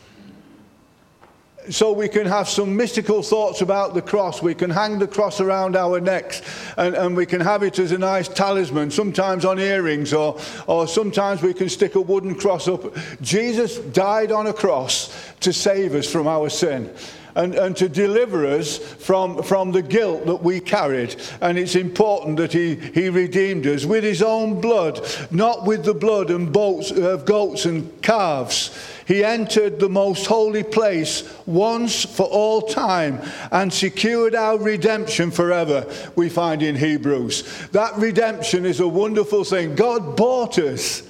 so 1.71 1.93
we 1.93 2.09
can 2.09 2.27
have 2.27 2.49
some 2.49 2.77
mystical 2.77 3.23
thoughts 3.23 3.61
about 3.61 3.95
the 3.95 4.03
cross. 4.03 4.43
We 4.43 4.55
can 4.55 4.71
hang 4.71 4.99
the 4.99 5.07
cross 5.07 5.41
around 5.41 5.77
our 5.77 6.01
necks 6.01 6.43
and, 6.77 6.95
and 6.95 7.17
we 7.17 7.27
can 7.27 7.41
have 7.41 7.63
it 7.63 7.79
as 7.79 7.93
a 7.93 7.99
nice 7.99 8.29
talisman, 8.29 8.91
sometimes 8.91 9.45
on 9.45 9.59
earrings, 9.59 10.13
or, 10.13 10.39
or 10.67 10.89
sometimes 10.89 11.43
we 11.43 11.55
can 11.55 11.69
stick 11.69 11.95
a 11.95 12.01
wooden 12.01 12.35
cross 12.35 12.69
up. 12.69 12.97
Jesus 13.21 13.79
died 13.79 14.33
on 14.33 14.47
a 14.47 14.53
cross 14.53 15.33
to 15.41 15.53
save 15.53 15.95
us 15.95 16.11
from 16.11 16.27
our 16.27 16.49
sin. 16.49 16.93
And, 17.35 17.55
and, 17.55 17.77
to 17.77 17.89
deliver 17.89 18.47
us 18.47 18.77
from, 18.77 19.43
from 19.43 19.73
the 19.73 19.81
guilt 19.81 20.27
that 20.27 20.43
we 20.43 20.61
carried. 20.61 21.17
And 21.41 21.59
it's 21.59 21.77
important 21.77 22.37
that 22.37 22.53
he, 22.53 22.75
he 22.75 23.09
redeemed 23.09 23.67
us 23.67 23.87
with 23.87 24.05
his 24.05 24.23
own 24.23 24.61
blood, 24.61 25.01
not 25.31 25.65
with 25.65 25.85
the 25.85 25.95
blood 25.95 26.31
and 26.31 26.53
bolts 26.53 26.91
of 26.91 27.25
goats 27.25 27.65
and 27.65 28.03
calves. 28.03 28.71
He 29.07 29.25
entered 29.25 29.81
the 29.81 29.89
most 29.89 30.27
holy 30.27 30.63
place 30.63 31.25
once 31.47 32.05
for 32.05 32.27
all 32.27 32.63
time 32.63 33.21
and 33.51 33.73
secured 33.73 34.35
our 34.35 34.59
redemption 34.59 35.31
forever, 35.31 35.87
we 36.17 36.29
find 36.29 36.63
in 36.63 36.77
Hebrews. 36.77 37.69
That 37.73 37.97
redemption 37.97 38.65
is 38.65 38.81
a 38.81 38.89
wonderful 38.89 39.45
thing. 39.45 39.75
God 39.75 40.17
bought 40.17 40.59
us. 40.59 41.03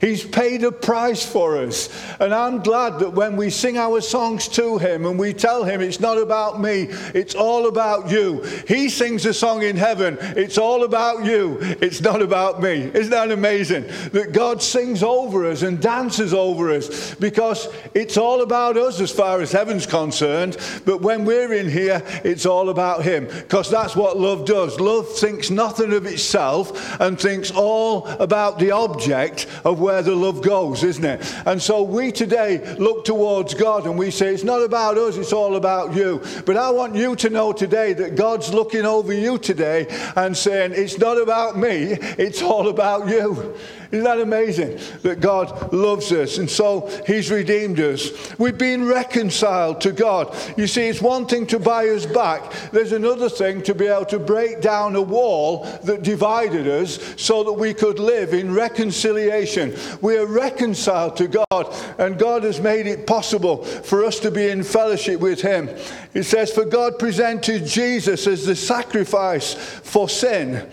He's 0.00 0.24
paid 0.24 0.64
a 0.64 0.72
price 0.72 1.24
for 1.24 1.58
us. 1.58 1.88
And 2.20 2.34
I'm 2.34 2.62
glad 2.62 2.98
that 2.98 3.10
when 3.10 3.36
we 3.36 3.50
sing 3.50 3.78
our 3.78 4.00
songs 4.00 4.48
to 4.48 4.78
Him 4.78 5.06
and 5.06 5.18
we 5.18 5.32
tell 5.32 5.64
Him 5.64 5.80
it's 5.80 6.00
not 6.00 6.18
about 6.18 6.60
me, 6.60 6.88
it's 7.14 7.34
all 7.34 7.68
about 7.68 8.10
you. 8.10 8.42
He 8.68 8.88
sings 8.88 9.26
a 9.26 9.34
song 9.34 9.62
in 9.62 9.76
heaven, 9.76 10.18
it's 10.20 10.58
all 10.58 10.84
about 10.84 11.24
you, 11.24 11.58
it's 11.60 12.00
not 12.00 12.22
about 12.22 12.62
me. 12.62 12.90
Isn't 12.94 13.10
that 13.10 13.30
amazing? 13.30 13.84
That 14.12 14.32
God 14.32 14.62
sings 14.62 15.02
over 15.02 15.46
us 15.46 15.62
and 15.62 15.80
dances 15.80 16.34
over 16.34 16.70
us 16.70 17.14
because 17.14 17.68
it's 17.94 18.16
all 18.16 18.42
about 18.42 18.76
us 18.76 19.00
as 19.00 19.10
far 19.10 19.40
as 19.40 19.52
heaven's 19.52 19.86
concerned. 19.86 20.56
But 20.84 21.00
when 21.00 21.24
we're 21.24 21.54
in 21.54 21.68
here, 21.68 22.02
it's 22.24 22.46
all 22.46 22.68
about 22.68 23.02
Him 23.02 23.26
because 23.26 23.70
that's 23.70 23.96
what 23.96 24.18
love 24.18 24.44
does. 24.44 24.78
Love 24.80 25.08
thinks 25.08 25.50
nothing 25.50 25.92
of 25.92 26.06
itself 26.06 27.00
and 27.00 27.18
thinks 27.18 27.50
all 27.50 28.06
about 28.06 28.58
the 28.58 28.70
object 28.70 29.46
of 29.64 29.80
where 29.86 30.02
the 30.02 30.16
love 30.16 30.42
goes, 30.42 30.82
isn't 30.82 31.04
it? 31.04 31.34
And 31.46 31.62
so 31.62 31.80
we 31.80 32.10
today 32.10 32.74
look 32.74 33.04
towards 33.04 33.54
God 33.54 33.86
and 33.86 33.96
we 33.96 34.10
say, 34.10 34.34
it's 34.34 34.42
not 34.42 34.60
about 34.60 34.98
us, 34.98 35.16
it's 35.16 35.32
all 35.32 35.54
about 35.54 35.94
you. 35.94 36.20
But 36.44 36.56
I 36.56 36.70
want 36.70 36.96
you 36.96 37.14
to 37.14 37.30
know 37.30 37.52
today 37.52 37.92
that 37.92 38.16
God's 38.16 38.52
looking 38.52 38.84
over 38.84 39.12
you 39.12 39.38
today 39.38 39.86
and 40.16 40.36
saying, 40.36 40.72
it's 40.74 40.98
not 40.98 41.22
about 41.22 41.56
me, 41.56 41.98
it's 42.18 42.42
all 42.42 42.68
about 42.68 43.08
you. 43.08 43.56
Isn't 43.90 44.04
that 44.04 44.20
amazing 44.20 44.78
that 45.02 45.20
God 45.20 45.72
loves 45.72 46.10
us 46.12 46.38
and 46.38 46.50
so 46.50 46.90
He's 47.06 47.30
redeemed 47.30 47.78
us? 47.80 48.36
We've 48.38 48.58
been 48.58 48.86
reconciled 48.86 49.80
to 49.82 49.92
God. 49.92 50.34
You 50.56 50.66
see, 50.66 50.88
it's 50.88 51.00
one 51.00 51.26
thing 51.26 51.46
to 51.48 51.58
buy 51.58 51.88
us 51.88 52.06
back, 52.06 52.52
there's 52.72 52.92
another 52.92 53.28
thing 53.28 53.62
to 53.62 53.74
be 53.74 53.86
able 53.86 54.06
to 54.06 54.18
break 54.18 54.60
down 54.60 54.96
a 54.96 55.02
wall 55.02 55.64
that 55.84 56.02
divided 56.02 56.66
us 56.66 57.14
so 57.16 57.44
that 57.44 57.52
we 57.52 57.74
could 57.74 57.98
live 57.98 58.34
in 58.34 58.52
reconciliation. 58.52 59.74
We 60.00 60.16
are 60.16 60.26
reconciled 60.26 61.16
to 61.18 61.28
God, 61.28 61.74
and 61.98 62.18
God 62.18 62.42
has 62.44 62.60
made 62.60 62.86
it 62.86 63.06
possible 63.06 63.64
for 63.64 64.04
us 64.04 64.18
to 64.20 64.30
be 64.30 64.48
in 64.48 64.62
fellowship 64.62 65.20
with 65.20 65.40
Him. 65.40 65.68
It 66.14 66.24
says, 66.24 66.52
For 66.52 66.64
God 66.64 66.98
presented 66.98 67.66
Jesus 67.66 68.26
as 68.26 68.46
the 68.46 68.56
sacrifice 68.56 69.54
for 69.54 70.08
sin. 70.08 70.70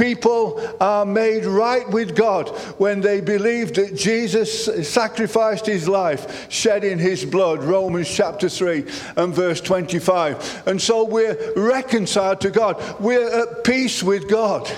People 0.00 0.58
are 0.80 1.04
made 1.04 1.44
right 1.44 1.86
with 1.90 2.16
God 2.16 2.48
when 2.78 3.02
they 3.02 3.20
believe 3.20 3.74
that 3.74 3.94
Jesus 3.94 4.64
sacrificed 4.88 5.66
his 5.66 5.86
life, 5.86 6.50
shedding 6.50 6.98
his 6.98 7.26
blood. 7.26 7.62
Romans 7.62 8.08
chapter 8.08 8.48
3 8.48 8.86
and 9.18 9.34
verse 9.34 9.60
25. 9.60 10.62
And 10.66 10.80
so 10.80 11.04
we're 11.04 11.36
reconciled 11.54 12.40
to 12.40 12.50
God. 12.50 12.82
We're 12.98 13.42
at 13.42 13.62
peace 13.62 14.02
with 14.02 14.26
God. 14.26 14.72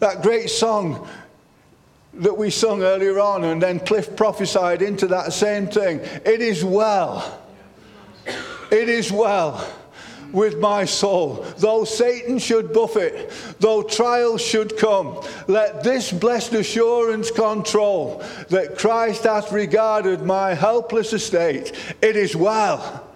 That 0.00 0.20
great 0.20 0.50
song 0.50 1.08
that 2.12 2.36
we 2.36 2.50
sung 2.50 2.82
earlier 2.82 3.20
on, 3.20 3.44
and 3.44 3.62
then 3.62 3.80
Cliff 3.80 4.14
prophesied 4.16 4.82
into 4.82 5.06
that 5.06 5.32
same 5.32 5.66
thing. 5.66 6.00
It 6.26 6.42
is 6.42 6.62
well. 6.62 7.40
It 8.70 8.90
is 8.90 9.10
well 9.10 9.66
with 10.32 10.58
my 10.58 10.84
soul. 10.84 11.44
Though 11.58 11.84
Satan 11.84 12.38
should 12.38 12.72
buffet, 12.72 13.30
though 13.60 13.82
trials 13.82 14.40
should 14.40 14.76
come, 14.76 15.20
let 15.46 15.84
this 15.84 16.10
blessed 16.10 16.54
assurance 16.54 17.30
control 17.30 18.24
that 18.48 18.78
Christ 18.78 19.24
hath 19.24 19.52
regarded 19.52 20.22
my 20.22 20.54
helpless 20.54 21.12
estate. 21.12 21.72
It 22.00 22.16
is 22.16 22.34
well. 22.34 23.08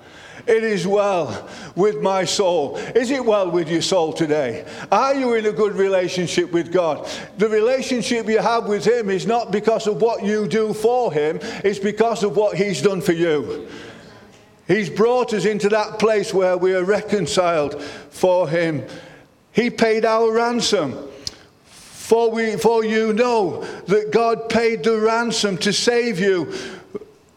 It 0.46 0.62
is 0.62 0.86
well 0.86 1.48
with 1.74 2.00
my 2.00 2.24
soul. 2.24 2.76
Is 2.76 3.10
it 3.10 3.24
well 3.24 3.50
with 3.50 3.68
your 3.68 3.82
soul 3.82 4.12
today? 4.12 4.64
Are 4.92 5.14
you 5.14 5.34
in 5.34 5.46
a 5.46 5.52
good 5.52 5.74
relationship 5.74 6.52
with 6.52 6.72
God? 6.72 7.08
The 7.36 7.48
relationship 7.48 8.28
you 8.28 8.38
have 8.38 8.66
with 8.66 8.86
Him 8.86 9.10
is 9.10 9.26
not 9.26 9.50
because 9.50 9.88
of 9.88 10.00
what 10.00 10.24
you 10.24 10.46
do 10.46 10.72
for 10.72 11.12
Him, 11.12 11.40
it's 11.64 11.80
because 11.80 12.22
of 12.22 12.36
what 12.36 12.56
He's 12.56 12.80
done 12.80 13.00
for 13.00 13.12
you. 13.12 13.68
He's 14.66 14.90
brought 14.90 15.32
us 15.32 15.44
into 15.44 15.68
that 15.68 15.98
place 15.98 16.34
where 16.34 16.56
we 16.56 16.74
are 16.74 16.84
reconciled 16.84 17.80
for 17.82 18.48
Him. 18.48 18.84
He 19.52 19.70
paid 19.70 20.04
our 20.04 20.32
ransom. 20.32 21.08
For, 21.64 22.30
we, 22.30 22.56
for 22.56 22.84
you 22.84 23.12
know 23.12 23.64
that 23.86 24.12
God 24.12 24.48
paid 24.48 24.84
the 24.84 24.98
ransom 24.98 25.58
to 25.58 25.72
save 25.72 26.20
you 26.20 26.52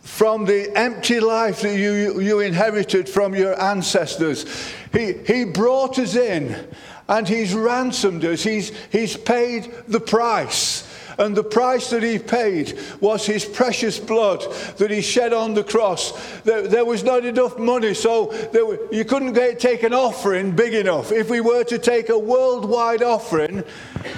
from 0.01 0.45
the 0.45 0.75
empty 0.77 1.19
life 1.19 1.61
that 1.61 1.77
you, 1.77 2.19
you 2.19 2.39
inherited 2.39 3.07
from 3.07 3.33
your 3.33 3.59
ancestors. 3.61 4.45
He, 4.91 5.13
he 5.25 5.45
brought 5.45 5.97
us 5.97 6.15
in 6.15 6.67
and 7.07 7.27
He's 7.27 7.53
ransomed 7.53 8.25
us, 8.25 8.43
He's, 8.43 8.71
he's 8.91 9.15
paid 9.15 9.71
the 9.87 9.99
price. 9.99 10.88
And 11.19 11.35
the 11.35 11.43
price 11.43 11.89
that 11.89 12.01
he 12.01 12.17
paid 12.17 12.79
was 13.01 13.25
his 13.25 13.43
precious 13.43 13.99
blood 13.99 14.41
that 14.77 14.89
he 14.89 15.01
shed 15.01 15.33
on 15.33 15.53
the 15.53 15.65
cross. 15.65 16.13
There, 16.43 16.65
there 16.65 16.85
was 16.85 17.03
not 17.03 17.25
enough 17.25 17.59
money, 17.59 17.93
so 17.93 18.27
were, 18.53 18.79
you 18.89 19.03
couldn't 19.03 19.33
get, 19.33 19.59
take 19.59 19.83
an 19.83 19.93
offering 19.93 20.51
big 20.55 20.73
enough. 20.73 21.11
If 21.11 21.29
we 21.29 21.41
were 21.41 21.65
to 21.65 21.77
take 21.77 22.07
a 22.07 22.17
worldwide 22.17 23.03
offering 23.03 23.65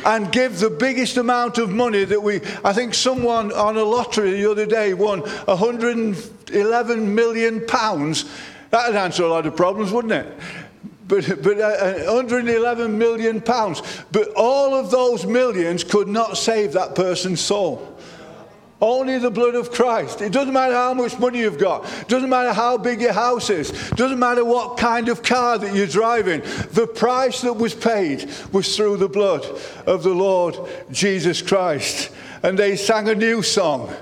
and 0.06 0.32
give 0.32 0.60
the 0.60 0.70
biggest 0.70 1.18
amount 1.18 1.58
of 1.58 1.72
money 1.72 2.04
that 2.04 2.22
we, 2.22 2.42
I 2.64 2.72
think 2.72 2.94
someone 2.94 3.52
on 3.52 3.78
a 3.78 3.84
lottery 3.84 4.34
the 4.34 4.52
other 4.52 4.68
day 4.68 4.94
won 4.94 5.22
111 5.22 7.16
million 7.16 7.66
pounds. 7.66 8.26
That'd 8.70 8.96
answer 8.96 9.24
a 9.24 9.28
lot 9.28 9.48
of 9.48 9.56
problems, 9.56 9.92
wouldn't 9.92 10.14
it? 10.14 10.38
But, 11.12 11.44
but 11.44 11.60
uh, 11.60 12.14
111 12.14 12.98
million 12.98 13.42
pounds. 13.42 13.82
But 14.14 14.30
all 14.34 14.74
of 14.74 14.92
those 14.92 15.26
millions 15.26 15.84
could 15.84 16.08
not 16.08 16.38
save 16.38 16.72
that 16.72 16.96
person's 16.96 17.42
soul. 17.42 18.00
Only 18.80 19.20
the 19.20 19.30
blood 19.30 19.56
of 19.56 19.72
Christ. 19.72 20.22
It 20.22 20.32
doesn't 20.32 20.54
matter 20.54 20.74
how 20.74 20.94
much 20.94 21.20
money 21.20 21.40
you've 21.40 21.60
got. 21.60 21.84
It 22.00 22.08
doesn't 22.08 22.30
matter 22.30 22.54
how 22.54 22.78
big 22.78 23.02
your 23.02 23.12
house 23.12 23.50
is. 23.50 23.72
It 23.92 23.98
doesn't 23.98 24.20
matter 24.20 24.46
what 24.46 24.78
kind 24.78 25.10
of 25.10 25.22
car 25.22 25.58
that 25.58 25.76
you're 25.76 25.86
driving. 25.86 26.44
The 26.72 26.88
price 26.88 27.42
that 27.42 27.58
was 27.58 27.76
paid 27.76 28.32
was 28.54 28.78
through 28.78 28.96
the 28.96 29.10
blood 29.10 29.46
of 29.86 30.04
the 30.04 30.14
Lord 30.16 30.58
Jesus 30.92 31.42
Christ. 31.42 32.10
And 32.42 32.58
they 32.58 32.78
sang 32.78 33.10
a 33.10 33.16
new 33.16 33.44
song. 33.44 33.94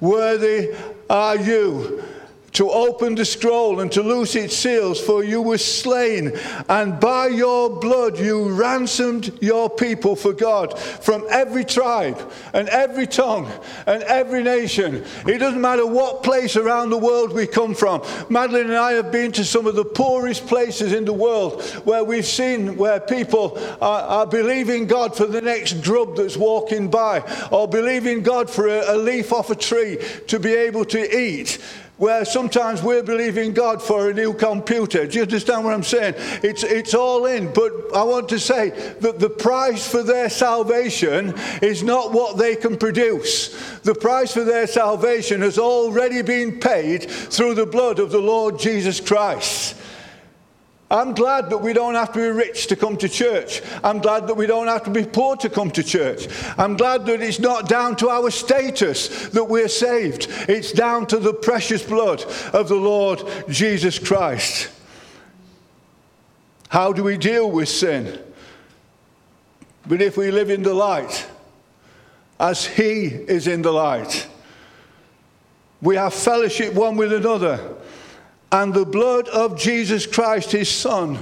Worthy 0.00 0.76
are 1.08 1.36
you 1.36 2.04
to 2.52 2.70
open 2.70 3.14
the 3.14 3.24
scroll 3.24 3.80
and 3.80 3.92
to 3.92 4.02
loose 4.02 4.34
its 4.34 4.56
seals, 4.56 5.00
for 5.00 5.22
you 5.22 5.42
were 5.42 5.58
slain, 5.58 6.32
and 6.68 6.98
by 6.98 7.26
your 7.26 7.68
blood 7.68 8.18
you 8.18 8.48
ransomed 8.48 9.36
your 9.42 9.68
people 9.68 10.16
for 10.16 10.32
God 10.32 10.78
from 10.78 11.24
every 11.30 11.64
tribe 11.64 12.18
and 12.52 12.68
every 12.68 13.06
tongue 13.06 13.50
and 13.86 14.02
every 14.04 14.42
nation. 14.42 15.04
It 15.26 15.38
doesn't 15.38 15.60
matter 15.60 15.86
what 15.86 16.22
place 16.22 16.56
around 16.56 16.90
the 16.90 16.98
world 16.98 17.32
we 17.32 17.46
come 17.46 17.74
from. 17.74 18.02
Madeline 18.28 18.66
and 18.66 18.76
I 18.76 18.92
have 18.92 19.12
been 19.12 19.32
to 19.32 19.44
some 19.44 19.66
of 19.66 19.74
the 19.74 19.84
poorest 19.84 20.46
places 20.46 20.92
in 20.92 21.04
the 21.04 21.12
world 21.12 21.62
where 21.84 22.04
we've 22.04 22.26
seen 22.26 22.76
where 22.76 23.00
people 23.00 23.58
are, 23.80 24.02
are 24.02 24.26
believing 24.26 24.86
God 24.86 25.16
for 25.16 25.26
the 25.26 25.42
next 25.42 25.82
grub 25.82 26.16
that's 26.16 26.36
walking 26.36 26.90
by, 26.90 27.22
or 27.50 27.68
believing 27.68 28.22
God 28.22 28.50
for 28.50 28.66
a, 28.68 28.94
a 28.94 28.96
leaf 28.96 29.32
off 29.32 29.50
a 29.50 29.54
tree 29.54 29.98
to 30.28 30.40
be 30.40 30.54
able 30.54 30.84
to 30.86 31.18
eat 31.18 31.58
where 31.98 32.24
sometimes 32.24 32.82
we're 32.82 33.02
believing 33.02 33.52
God 33.52 33.82
for 33.82 34.08
a 34.08 34.14
new 34.14 34.32
computer. 34.32 35.06
Do 35.06 35.16
you 35.16 35.22
understand 35.22 35.64
what 35.64 35.74
I'm 35.74 35.82
saying? 35.82 36.14
It's, 36.42 36.62
it's 36.62 36.94
all 36.94 37.26
in. 37.26 37.52
But 37.52 37.72
I 37.94 38.04
want 38.04 38.28
to 38.30 38.38
say 38.38 38.70
that 39.00 39.18
the 39.18 39.28
price 39.28 39.86
for 39.86 40.02
their 40.02 40.30
salvation 40.30 41.34
is 41.60 41.82
not 41.82 42.12
what 42.12 42.38
they 42.38 42.56
can 42.56 42.76
produce. 42.76 43.78
The 43.80 43.94
price 43.94 44.32
for 44.32 44.44
their 44.44 44.66
salvation 44.66 45.42
has 45.42 45.58
already 45.58 46.22
been 46.22 46.60
paid 46.60 47.10
through 47.10 47.54
the 47.54 47.66
blood 47.66 47.98
of 47.98 48.10
the 48.10 48.20
Lord 48.20 48.58
Jesus 48.58 49.00
Christ. 49.00 49.74
I'm 50.90 51.12
glad 51.12 51.50
that 51.50 51.58
we 51.58 51.74
don't 51.74 51.94
have 51.94 52.12
to 52.14 52.18
be 52.18 52.28
rich 52.28 52.66
to 52.68 52.76
come 52.76 52.96
to 52.96 53.08
church. 53.08 53.60
I'm 53.84 53.98
glad 53.98 54.26
that 54.26 54.34
we 54.34 54.46
don't 54.46 54.68
have 54.68 54.84
to 54.84 54.90
be 54.90 55.04
poor 55.04 55.36
to 55.36 55.50
come 55.50 55.70
to 55.72 55.82
church. 55.82 56.28
I'm 56.56 56.78
glad 56.78 57.04
that 57.06 57.20
it's 57.20 57.38
not 57.38 57.68
down 57.68 57.94
to 57.96 58.08
our 58.08 58.30
status 58.30 59.28
that 59.28 59.44
we're 59.44 59.68
saved. 59.68 60.28
It's 60.48 60.72
down 60.72 61.06
to 61.08 61.18
the 61.18 61.34
precious 61.34 61.82
blood 61.82 62.24
of 62.54 62.68
the 62.68 62.76
Lord 62.76 63.22
Jesus 63.50 63.98
Christ. 63.98 64.70
How 66.70 66.94
do 66.94 67.02
we 67.02 67.18
deal 67.18 67.50
with 67.50 67.68
sin? 67.68 68.18
But 69.86 70.00
if 70.00 70.16
we 70.16 70.30
live 70.30 70.48
in 70.48 70.62
the 70.62 70.74
light, 70.74 71.26
as 72.40 72.64
He 72.64 73.04
is 73.04 73.46
in 73.46 73.60
the 73.60 73.72
light, 73.72 74.26
we 75.82 75.96
have 75.96 76.14
fellowship 76.14 76.72
one 76.72 76.96
with 76.96 77.12
another. 77.12 77.76
And 78.50 78.72
the 78.72 78.86
blood 78.86 79.28
of 79.28 79.58
Jesus 79.58 80.06
Christ, 80.06 80.52
his 80.52 80.70
Son, 80.70 81.18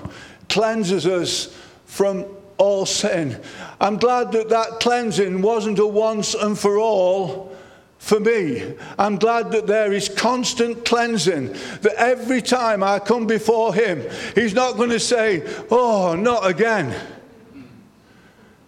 cleanses 0.49 1.07
us 1.07 1.57
from 1.87 2.25
all 2.59 2.87
sin. 2.87 3.41
I'm 3.81 3.97
glad 3.97 4.33
that 4.33 4.49
that 4.51 4.81
cleansing 4.81 5.43
wasn't 5.43 5.79
a 5.79 5.87
once 5.87 6.35
and 6.35 6.59
for 6.59 6.79
all 6.79 7.57
for 7.99 8.21
me. 8.21 8.75
I'm 8.99 9.17
glad 9.17 9.51
that 9.53 9.67
there 9.67 9.93
is 9.93 10.09
constant 10.09 10.85
cleansing, 10.85 11.49
that 11.81 11.95
every 11.97 12.41
time 12.41 12.83
I 12.83 12.99
come 13.01 13.27
before 13.27 13.75
him, 13.75 14.05
he's 14.35 14.55
not 14.55 14.77
going 14.77 14.91
to 14.91 15.01
say, 15.01 15.43
Oh, 15.71 16.15
not 16.15 16.47
again. 16.47 16.95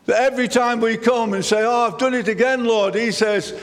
That 0.07 0.23
every 0.23 0.49
time 0.49 0.81
we 0.81 0.97
come 0.97 1.35
and 1.35 1.45
say, 1.45 1.63
Oh, 1.65 1.87
I've 1.87 1.99
done 1.99 2.15
it 2.15 2.29
again, 2.29 2.65
Lord, 2.65 2.95
he 2.95 3.13
says, 3.13 3.59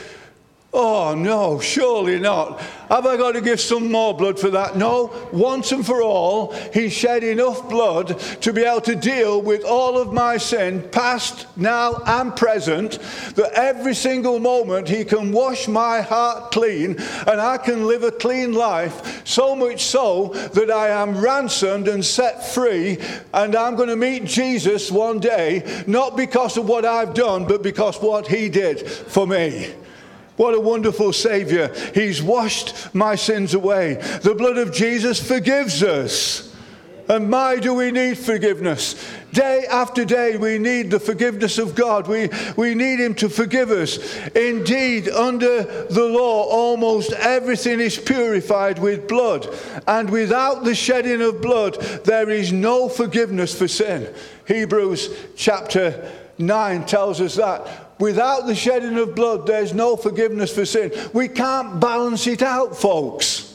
Oh, 0.78 1.14
no, 1.14 1.58
surely 1.58 2.18
not. 2.18 2.60
Have 2.90 3.06
I 3.06 3.16
got 3.16 3.32
to 3.32 3.40
give 3.40 3.62
some 3.62 3.90
more 3.90 4.14
blood 4.14 4.38
for 4.38 4.50
that? 4.50 4.76
No, 4.76 5.10
once 5.32 5.72
and 5.72 5.84
for 5.86 6.02
all, 6.02 6.52
He 6.74 6.90
shed 6.90 7.24
enough 7.24 7.66
blood 7.70 8.18
to 8.42 8.52
be 8.52 8.62
able 8.62 8.82
to 8.82 8.94
deal 8.94 9.40
with 9.40 9.64
all 9.64 9.96
of 9.96 10.12
my 10.12 10.36
sin, 10.36 10.86
past, 10.92 11.46
now, 11.56 12.02
and 12.04 12.36
present, 12.36 12.98
that 13.36 13.52
every 13.54 13.94
single 13.94 14.38
moment 14.38 14.86
He 14.86 15.02
can 15.06 15.32
wash 15.32 15.66
my 15.66 16.02
heart 16.02 16.52
clean 16.52 16.96
and 17.26 17.40
I 17.40 17.56
can 17.56 17.86
live 17.86 18.02
a 18.02 18.12
clean 18.12 18.52
life, 18.52 19.26
so 19.26 19.56
much 19.56 19.82
so 19.82 20.28
that 20.52 20.70
I 20.70 20.88
am 20.88 21.16
ransomed 21.16 21.88
and 21.88 22.04
set 22.04 22.52
free, 22.52 22.98
and 23.32 23.56
I'm 23.56 23.76
going 23.76 23.88
to 23.88 23.96
meet 23.96 24.26
Jesus 24.26 24.90
one 24.90 25.20
day, 25.20 25.84
not 25.86 26.18
because 26.18 26.58
of 26.58 26.68
what 26.68 26.84
I've 26.84 27.14
done, 27.14 27.46
but 27.46 27.62
because 27.62 27.96
what 27.96 28.26
He 28.26 28.50
did 28.50 28.86
for 28.86 29.26
me. 29.26 29.72
What 30.36 30.54
a 30.54 30.60
wonderful 30.60 31.12
Savior. 31.12 31.72
He's 31.94 32.22
washed 32.22 32.94
my 32.94 33.14
sins 33.14 33.54
away. 33.54 33.94
The 34.22 34.34
blood 34.34 34.58
of 34.58 34.72
Jesus 34.72 35.26
forgives 35.26 35.82
us. 35.82 36.54
And 37.08 37.30
my, 37.30 37.56
do 37.56 37.72
we 37.72 37.92
need 37.92 38.18
forgiveness. 38.18 38.96
Day 39.32 39.64
after 39.70 40.04
day, 40.04 40.36
we 40.36 40.58
need 40.58 40.90
the 40.90 40.98
forgiveness 40.98 41.56
of 41.56 41.76
God. 41.76 42.08
We, 42.08 42.30
we 42.56 42.74
need 42.74 42.98
Him 42.98 43.14
to 43.16 43.28
forgive 43.28 43.70
us. 43.70 43.98
Indeed, 44.34 45.08
under 45.08 45.62
the 45.84 46.04
law, 46.04 46.44
almost 46.44 47.12
everything 47.12 47.78
is 47.78 47.96
purified 47.96 48.80
with 48.80 49.06
blood. 49.06 49.48
And 49.86 50.10
without 50.10 50.64
the 50.64 50.74
shedding 50.74 51.22
of 51.22 51.40
blood, 51.40 51.74
there 52.04 52.28
is 52.28 52.52
no 52.52 52.88
forgiveness 52.88 53.56
for 53.56 53.68
sin. 53.68 54.12
Hebrews 54.48 55.10
chapter 55.36 56.10
9 56.38 56.86
tells 56.86 57.20
us 57.20 57.36
that. 57.36 57.85
Without 57.98 58.46
the 58.46 58.54
shedding 58.54 58.98
of 58.98 59.14
blood, 59.14 59.46
there's 59.46 59.72
no 59.72 59.96
forgiveness 59.96 60.54
for 60.54 60.66
sin. 60.66 60.92
We 61.14 61.28
can't 61.28 61.80
balance 61.80 62.26
it 62.26 62.42
out, 62.42 62.76
folks. 62.76 63.46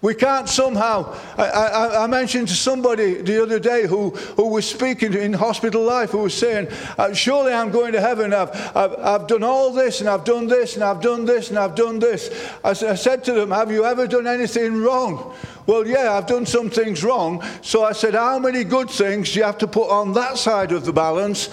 We 0.00 0.14
can't 0.14 0.48
somehow. 0.48 1.12
I, 1.36 1.44
I, 1.44 2.04
I, 2.04 2.06
mentioned 2.06 2.46
to 2.48 2.54
somebody 2.54 3.14
the 3.14 3.42
other 3.42 3.58
day 3.58 3.84
who, 3.84 4.10
who 4.10 4.46
was 4.46 4.64
speaking 4.64 5.12
in 5.12 5.32
hospital 5.32 5.82
life, 5.82 6.10
who 6.10 6.18
was 6.18 6.34
saying, 6.34 6.68
uh, 6.96 7.12
Surely 7.12 7.52
I'm 7.52 7.72
going 7.72 7.92
to 7.94 8.00
heaven. 8.00 8.32
I've, 8.32 8.50
I've, 8.76 8.96
I've, 9.00 9.26
done 9.26 9.42
all 9.42 9.72
this, 9.72 9.98
and 9.98 10.08
I've 10.08 10.22
done 10.22 10.46
this, 10.46 10.76
and 10.76 10.84
I've 10.84 11.00
done 11.00 11.24
this, 11.24 11.50
and 11.50 11.58
I've 11.58 11.74
done 11.74 11.98
this. 11.98 12.30
I, 12.62 12.70
I 12.70 12.94
said 12.94 13.24
to 13.24 13.32
them, 13.32 13.50
Have 13.50 13.72
you 13.72 13.84
ever 13.84 14.06
done 14.06 14.28
anything 14.28 14.80
wrong? 14.80 15.34
Well, 15.66 15.84
yeah, 15.84 16.12
I've 16.12 16.28
done 16.28 16.46
some 16.46 16.70
things 16.70 17.02
wrong. 17.02 17.42
So 17.62 17.82
I 17.82 17.90
said, 17.90 18.14
How 18.14 18.38
many 18.38 18.62
good 18.62 18.90
things 18.90 19.32
do 19.32 19.40
you 19.40 19.44
have 19.44 19.58
to 19.58 19.66
put 19.66 19.90
on 19.90 20.12
that 20.12 20.38
side 20.38 20.70
of 20.70 20.84
the 20.84 20.92
balance 20.92 21.50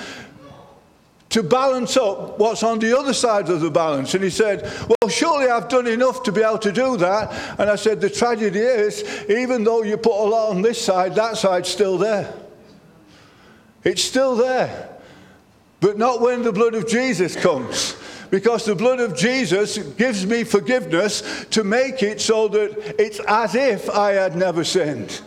to 1.35 1.43
balance 1.43 1.97
up 1.97 2.39
what's 2.39 2.63
on 2.63 2.79
the 2.79 2.97
other 2.97 3.13
side 3.13 3.49
of 3.49 3.59
the 3.59 3.69
balance. 3.69 4.13
And 4.13 4.23
he 4.23 4.29
said, 4.29 4.63
Well, 4.87 5.09
surely 5.09 5.49
I've 5.49 5.67
done 5.67 5.85
enough 5.85 6.23
to 6.23 6.31
be 6.31 6.41
able 6.41 6.59
to 6.59 6.71
do 6.71 6.95
that. 6.95 7.59
And 7.59 7.69
I 7.69 7.75
said, 7.75 7.99
The 7.99 8.09
tragedy 8.09 8.59
is, 8.59 9.03
even 9.29 9.65
though 9.65 9.83
you 9.83 9.97
put 9.97 10.17
a 10.17 10.23
lot 10.29 10.51
on 10.51 10.61
this 10.61 10.81
side, 10.81 11.13
that 11.15 11.35
side's 11.35 11.67
still 11.67 11.97
there. 11.97 12.33
It's 13.83 14.01
still 14.01 14.37
there. 14.37 14.97
But 15.81 15.97
not 15.97 16.21
when 16.21 16.41
the 16.41 16.53
blood 16.53 16.73
of 16.73 16.87
Jesus 16.87 17.35
comes. 17.35 17.97
Because 18.31 18.63
the 18.63 18.73
blood 18.73 19.01
of 19.01 19.13
Jesus 19.13 19.77
gives 19.77 20.25
me 20.25 20.45
forgiveness 20.45 21.45
to 21.49 21.65
make 21.65 22.01
it 22.01 22.21
so 22.21 22.47
that 22.47 22.95
it's 22.97 23.19
as 23.27 23.55
if 23.55 23.89
I 23.89 24.13
had 24.13 24.37
never 24.37 24.63
sinned 24.63 25.21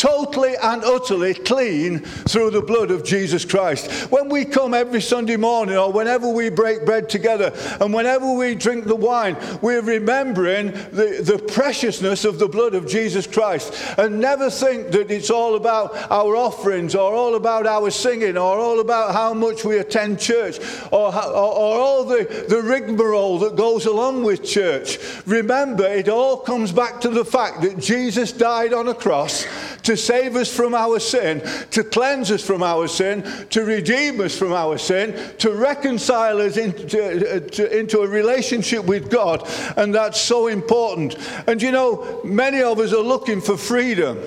totally 0.00 0.54
and 0.62 0.82
utterly 0.82 1.34
clean 1.34 1.98
through 2.00 2.48
the 2.50 2.62
blood 2.62 2.90
of 2.90 3.04
Jesus 3.04 3.44
Christ. 3.44 4.10
When 4.10 4.30
we 4.30 4.46
come 4.46 4.72
every 4.72 5.02
Sunday 5.02 5.36
morning 5.36 5.76
or 5.76 5.92
whenever 5.92 6.26
we 6.26 6.48
break 6.48 6.86
bread 6.86 7.10
together 7.10 7.52
and 7.82 7.92
whenever 7.92 8.32
we 8.32 8.54
drink 8.54 8.86
the 8.86 8.96
wine, 8.96 9.36
we're 9.60 9.82
remembering 9.82 10.68
the, 10.68 11.20
the 11.22 11.38
preciousness 11.52 12.24
of 12.24 12.38
the 12.38 12.48
blood 12.48 12.74
of 12.74 12.88
Jesus 12.88 13.26
Christ. 13.26 13.74
And 13.98 14.20
never 14.20 14.48
think 14.48 14.90
that 14.92 15.10
it's 15.10 15.28
all 15.28 15.54
about 15.54 15.94
our 16.10 16.34
offerings 16.34 16.94
or 16.94 17.12
all 17.12 17.34
about 17.34 17.66
our 17.66 17.90
singing 17.90 18.38
or 18.38 18.58
all 18.58 18.80
about 18.80 19.12
how 19.12 19.34
much 19.34 19.66
we 19.66 19.76
attend 19.76 20.18
church 20.18 20.60
or, 20.90 21.14
or, 21.14 21.52
or 21.52 21.78
all 21.78 22.04
the, 22.06 22.46
the 22.48 22.62
rigmarole 22.62 23.38
that 23.40 23.54
goes 23.54 23.84
along 23.84 24.22
with 24.24 24.44
church. 24.44 24.98
Remember, 25.26 25.84
it 25.84 26.08
all 26.08 26.38
comes 26.38 26.72
back 26.72 27.02
to 27.02 27.10
the 27.10 27.24
fact 27.24 27.60
that 27.60 27.78
Jesus 27.78 28.32
died 28.32 28.72
on 28.72 28.88
a 28.88 28.94
cross 28.94 29.46
to 29.82 29.96
save 29.96 30.36
us 30.36 30.54
from 30.54 30.74
our 30.74 30.98
sin, 30.98 31.42
to 31.70 31.84
cleanse 31.84 32.30
us 32.30 32.44
from 32.44 32.62
our 32.62 32.88
sin, 32.88 33.22
to 33.50 33.64
redeem 33.64 34.20
us 34.20 34.36
from 34.36 34.52
our 34.52 34.78
sin, 34.78 35.14
to 35.38 35.52
reconcile 35.52 36.40
us 36.40 36.56
into, 36.56 37.36
uh, 37.36 37.40
to, 37.48 37.78
into 37.78 38.00
a 38.00 38.08
relationship 38.08 38.84
with 38.84 39.10
God. 39.10 39.48
And 39.76 39.94
that's 39.94 40.20
so 40.20 40.48
important. 40.48 41.16
And 41.46 41.60
you 41.60 41.72
know, 41.72 42.20
many 42.24 42.62
of 42.62 42.78
us 42.78 42.92
are 42.92 43.02
looking 43.02 43.40
for 43.40 43.56
freedom. 43.56 44.18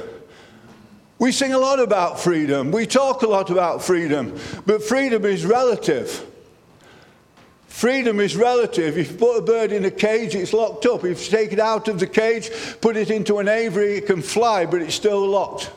We 1.19 1.31
sing 1.31 1.53
a 1.53 1.59
lot 1.59 1.79
about 1.79 2.19
freedom. 2.19 2.71
We 2.71 2.85
talk 2.85 3.21
a 3.21 3.27
lot 3.27 3.49
about 3.49 3.81
freedom. 3.81 4.37
But 4.65 4.83
freedom 4.83 5.23
is 5.25 5.45
relative. 5.45 6.25
Freedom 7.83 8.21
is 8.21 8.37
relative. 8.37 8.97
If 8.97 9.11
you 9.11 9.17
put 9.17 9.37
a 9.39 9.41
bird 9.41 9.73
in 9.73 9.83
a 9.83 9.91
cage, 9.91 10.35
it's 10.35 10.53
locked 10.53 10.85
up. 10.85 11.03
If 11.03 11.25
you 11.25 11.37
take 11.37 11.51
it 11.51 11.59
out 11.59 11.89
of 11.89 11.99
the 11.99 12.07
cage, 12.07 12.49
put 12.79 12.95
it 12.95 13.11
into 13.11 13.39
an 13.39 13.49
aviary, 13.49 13.97
it 13.97 14.05
can 14.05 14.21
fly, 14.21 14.65
but 14.65 14.81
it's 14.81 14.95
still 14.95 15.27
locked. 15.27 15.69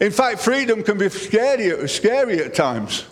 In 0.00 0.10
fact, 0.10 0.40
freedom 0.40 0.82
can 0.82 0.96
be 0.96 1.10
scary, 1.10 1.86
scary 1.90 2.42
at 2.42 2.54
times. 2.54 3.04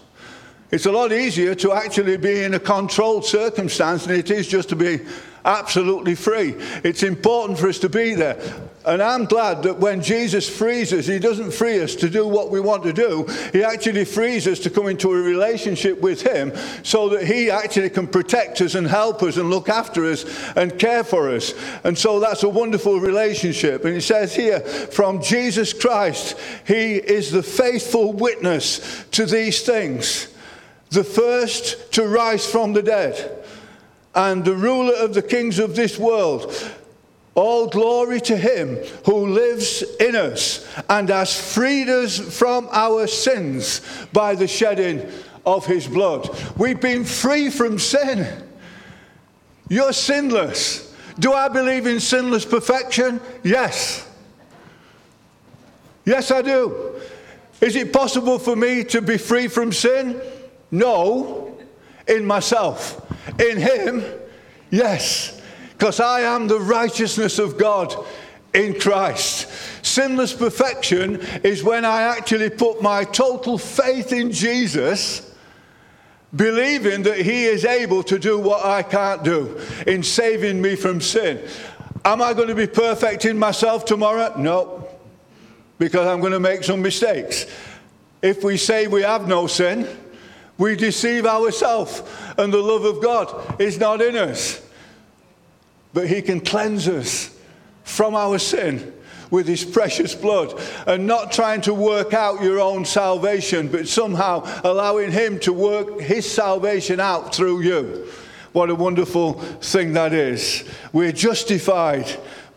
It's 0.71 0.87
a 0.87 0.93
lot 0.93 1.13
easier 1.13 1.55
to 1.57 1.73
actually 1.73 2.19
be 2.19 2.45
in 2.45 2.55
a 2.55 2.61
controlled 2.61 3.25
circumstance 3.25 4.05
than 4.05 4.19
it 4.19 4.31
is 4.31 4.47
just 4.47 4.69
to 4.69 4.77
be 4.77 5.01
absolutely 5.45 6.15
free. 6.15 6.55
It's 6.85 7.03
important 7.03 7.59
for 7.59 7.69
us 7.69 7.79
to 7.79 7.89
be 7.89 8.15
there. 8.15 8.39
And 8.85 9.03
I'm 9.03 9.25
glad 9.25 9.63
that 9.65 9.79
when 9.79 10.03
Jesus 10.03 10.49
frees 10.49 10.93
us, 10.93 11.07
He 11.07 11.19
doesn't 11.19 11.53
free 11.53 11.81
us 11.81 11.95
to 11.97 12.09
do 12.09 12.27
what 12.27 12.51
we 12.51 12.61
want 12.61 12.83
to 12.85 12.93
do. 12.93 13.27
He 13.53 13.65
actually 13.65 14.05
frees 14.05 14.47
us 14.47 14.59
to 14.61 14.71
come 14.71 14.89
into 14.89 15.13
a 15.13 15.17
relationship 15.17 16.01
with 16.01 16.23
Him 16.23 16.53
so 16.83 17.09
that 17.11 17.25
He 17.25 17.51
actually 17.51 17.91
can 17.91 18.07
protect 18.07 18.61
us 18.61 18.75
and 18.75 18.87
help 18.87 19.23
us 19.23 19.37
and 19.37 19.51
look 19.51 19.69
after 19.69 20.05
us 20.05 20.25
and 20.55 20.79
care 20.79 21.05
for 21.05 21.31
us. 21.31 21.55
And 21.85 21.97
so 21.97 22.21
that's 22.21 22.43
a 22.43 22.49
wonderful 22.49 23.01
relationship. 23.01 23.85
And 23.85 23.97
it 23.97 24.03
says 24.03 24.35
here, 24.35 24.61
from 24.61 25.23
Jesus 25.23 25.73
Christ, 25.73 26.39
He 26.67 26.97
is 26.97 27.31
the 27.31 27.43
faithful 27.43 28.13
witness 28.13 29.05
to 29.13 29.27
these 29.27 29.63
things, 29.63 30.29
the 30.91 31.05
first 31.05 31.93
to 31.93 32.07
rise 32.07 32.51
from 32.51 32.73
the 32.73 32.83
dead 32.83 33.45
and 34.15 34.45
the 34.45 34.55
ruler 34.55 34.95
of 34.95 35.15
the 35.15 35.23
kings 35.23 35.59
of 35.59 35.77
this 35.77 35.99
world. 35.99 36.53
All 37.35 37.69
glory 37.69 38.21
to 38.23 38.37
him 38.37 38.77
who 39.05 39.29
lives 39.29 39.83
in 40.01 40.17
us 40.17 40.67
and 40.89 41.09
has 41.09 41.55
freed 41.55 41.89
us 41.89 42.19
from 42.19 42.69
our 42.73 43.07
sins 43.07 43.81
by 44.13 44.35
the 44.35 44.49
shedding 44.49 45.09
of 45.47 45.65
his 45.65 45.87
blood. 45.87 46.29
We've 46.57 46.81
been 46.81 47.05
free 47.05 47.49
from 47.49 47.79
sin. 47.79 48.27
You're 49.69 49.93
sinless. 49.93 50.93
Do 51.19 51.33
I 51.33 51.49
believe 51.49 51.87
in 51.87 52.01
sinless 52.01 52.45
perfection? 52.45 53.21
Yes. 53.45 54.09
Yes, 56.05 56.31
I 56.31 56.43
do. 56.43 57.01
Is 57.61 57.77
it 57.77 57.93
possible 57.93 58.39
for 58.39 58.57
me 58.57 58.83
to 58.85 59.01
be 59.01 59.19
free 59.19 59.47
from 59.47 59.73
sin? 59.73 60.21
No, 60.71 61.57
in 62.07 62.25
myself. 62.25 63.05
In 63.41 63.59
him, 63.59 64.05
yes, 64.71 65.41
because 65.73 66.01
I 66.01 66.21
am 66.23 66.49
the 66.49 66.59
righteousness 66.59 67.39
of 67.39 67.59
God 67.59 67.95
in 68.55 68.79
Christ. 68.79 69.49
Sinless 69.85 70.33
perfection 70.33 71.21
is 71.45 71.63
when 71.63 71.85
I 71.85 72.03
actually 72.03 72.51
put 72.51 72.83
my 72.83 73.05
total 73.05 73.59
faith 73.59 74.13
in 74.13 74.33
Jesus, 74.33 75.35
believing 76.35 77.03
that 77.05 77.19
He 77.19 77.45
is 77.45 77.65
able 77.65 78.03
to 78.05 78.19
do 78.19 78.39
what 78.39 78.65
I 78.65 78.83
can't 78.83 79.23
do 79.23 79.61
in 79.87 80.03
saving 80.03 80.61
me 80.61 80.77
from 80.77 81.01
sin. 81.01 81.41
Am 82.05 82.23
I 82.23 82.33
going 82.33 82.49
to 82.49 82.55
be 82.55 82.67
perfect 82.67 83.25
in 83.25 83.39
myself 83.39 83.85
tomorrow? 83.85 84.35
No, 84.39 84.89
because 85.79 86.07
I'm 86.07 86.21
going 86.21 86.33
to 86.33 86.41
make 86.41 86.65
some 86.65 86.83
mistakes. 86.83 87.47
If 88.23 88.43
we 88.43 88.57
say 88.57 88.89
we 88.89 89.03
have 89.03 89.29
no 89.29 89.47
sin, 89.47 89.87
we 90.59 90.77
deceive 90.77 91.25
ourselves, 91.25 92.03
and 92.37 92.53
the 92.53 92.59
love 92.63 92.85
of 92.85 93.03
God 93.03 93.61
is 93.61 93.79
not 93.79 94.03
in 94.03 94.17
us. 94.17 94.61
But 95.95 96.09
He 96.09 96.21
can 96.21 96.41
cleanse 96.41 96.89
us 96.89 97.35
from 97.85 98.15
our 98.15 98.39
sin 98.39 98.93
with 99.31 99.47
His 99.47 99.65
precious 99.65 100.15
blood, 100.15 100.61
and 100.87 101.07
not 101.07 101.33
trying 101.33 101.61
to 101.63 101.75
work 101.75 102.13
out 102.15 102.43
your 102.43 102.61
own 102.61 102.85
salvation, 102.85 103.69
but 103.69 103.87
somehow 103.87 104.43
allowing 104.65 105.13
Him 105.13 105.39
to 105.41 105.53
work 105.53 106.01
His 106.01 106.31
salvation 106.31 106.99
out 106.99 107.35
through 107.35 107.61
you. 107.61 108.07
What 108.53 108.71
a 108.71 108.75
wonderful 108.75 109.35
thing 109.35 109.93
that 109.93 110.13
is. 110.13 110.65
We're 110.93 111.13
justified 111.13 112.07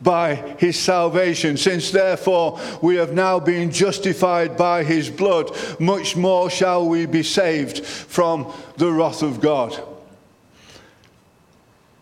by 0.02 0.36
his 0.58 0.78
salvation. 0.78 1.58
Since 1.58 1.92
therefore 1.92 2.60
we 2.82 2.96
have 2.96 3.14
now 3.14 3.40
been 3.40 3.72
justified 3.72 4.58
by 4.58 4.84
his 4.84 5.10
blood, 5.10 5.52
much 5.80 6.16
more 6.16 6.50
shall 6.50 6.88
we 6.88 7.06
be 7.06 7.24
saved 7.24 7.86
from 7.86 8.52
the 8.78 8.92
wrath 8.92 9.22
of 9.22 9.40
God. 9.40 9.80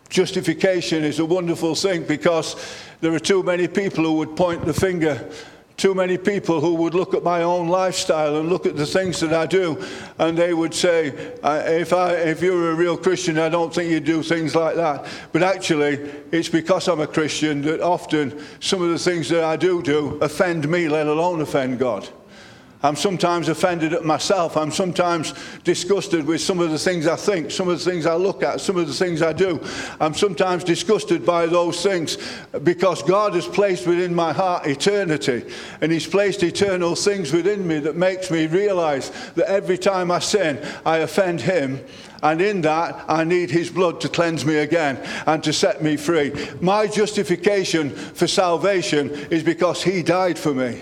Justification 0.08 1.04
is 1.04 1.20
a 1.20 1.24
wonderful 1.24 1.74
thing 1.74 2.02
because 2.02 2.56
there 3.00 3.14
are 3.14 3.20
too 3.20 3.42
many 3.42 3.68
people 3.68 4.04
who 4.04 4.14
would 4.14 4.36
point 4.36 4.64
the 4.64 4.74
finger 4.74 5.30
too 5.80 5.94
many 5.94 6.18
people 6.18 6.60
who 6.60 6.74
would 6.74 6.92
look 6.92 7.14
at 7.14 7.22
my 7.22 7.42
own 7.42 7.66
lifestyle 7.66 8.36
and 8.36 8.50
look 8.50 8.66
at 8.66 8.76
the 8.76 8.84
things 8.84 9.18
that 9.20 9.32
I 9.32 9.46
do, 9.46 9.82
and 10.18 10.36
they 10.36 10.52
would 10.52 10.74
say, 10.74 11.06
if, 11.42 11.94
I, 11.94 12.12
if 12.16 12.42
you're 12.42 12.72
a 12.72 12.74
real 12.74 12.98
Christian, 12.98 13.38
I 13.38 13.48
don't 13.48 13.74
think 13.74 13.90
you'd 13.90 14.04
do 14.04 14.22
things 14.22 14.54
like 14.54 14.76
that. 14.76 15.06
But 15.32 15.42
actually, 15.42 15.94
it's 16.32 16.50
because 16.50 16.86
I'm 16.86 17.00
a 17.00 17.06
Christian 17.06 17.62
that 17.62 17.80
often 17.80 18.44
some 18.60 18.82
of 18.82 18.90
the 18.90 18.98
things 18.98 19.30
that 19.30 19.42
I 19.42 19.56
do 19.56 19.82
do 19.82 20.18
offend 20.20 20.68
me, 20.68 20.86
let 20.86 21.06
alone 21.06 21.40
offend 21.40 21.78
God. 21.78 22.06
I'm 22.82 22.96
sometimes 22.96 23.48
offended 23.48 23.92
at 23.92 24.06
myself. 24.06 24.56
I'm 24.56 24.70
sometimes 24.70 25.34
disgusted 25.64 26.26
with 26.26 26.40
some 26.40 26.60
of 26.60 26.70
the 26.70 26.78
things 26.78 27.06
I 27.06 27.16
think, 27.16 27.50
some 27.50 27.68
of 27.68 27.78
the 27.78 27.90
things 27.90 28.06
I 28.06 28.14
look 28.14 28.42
at, 28.42 28.60
some 28.60 28.78
of 28.78 28.86
the 28.86 28.94
things 28.94 29.20
I 29.20 29.34
do. 29.34 29.60
I'm 30.00 30.14
sometimes 30.14 30.64
disgusted 30.64 31.26
by 31.26 31.46
those 31.46 31.82
things 31.82 32.16
because 32.62 33.02
God 33.02 33.34
has 33.34 33.46
placed 33.46 33.86
within 33.86 34.14
my 34.14 34.32
heart 34.32 34.66
eternity. 34.66 35.44
And 35.82 35.92
He's 35.92 36.06
placed 36.06 36.42
eternal 36.42 36.94
things 36.94 37.32
within 37.32 37.68
me 37.68 37.80
that 37.80 37.96
makes 37.96 38.30
me 38.30 38.46
realize 38.46 39.10
that 39.34 39.50
every 39.50 39.76
time 39.76 40.10
I 40.10 40.18
sin, 40.20 40.58
I 40.86 40.98
offend 40.98 41.42
Him. 41.42 41.84
And 42.22 42.40
in 42.40 42.62
that, 42.62 43.04
I 43.08 43.24
need 43.24 43.50
His 43.50 43.68
blood 43.68 44.00
to 44.02 44.08
cleanse 44.08 44.46
me 44.46 44.56
again 44.56 44.96
and 45.26 45.44
to 45.44 45.52
set 45.52 45.82
me 45.82 45.98
free. 45.98 46.32
My 46.62 46.86
justification 46.86 47.90
for 47.90 48.26
salvation 48.26 49.10
is 49.30 49.42
because 49.42 49.82
He 49.82 50.02
died 50.02 50.38
for 50.38 50.54
me. 50.54 50.80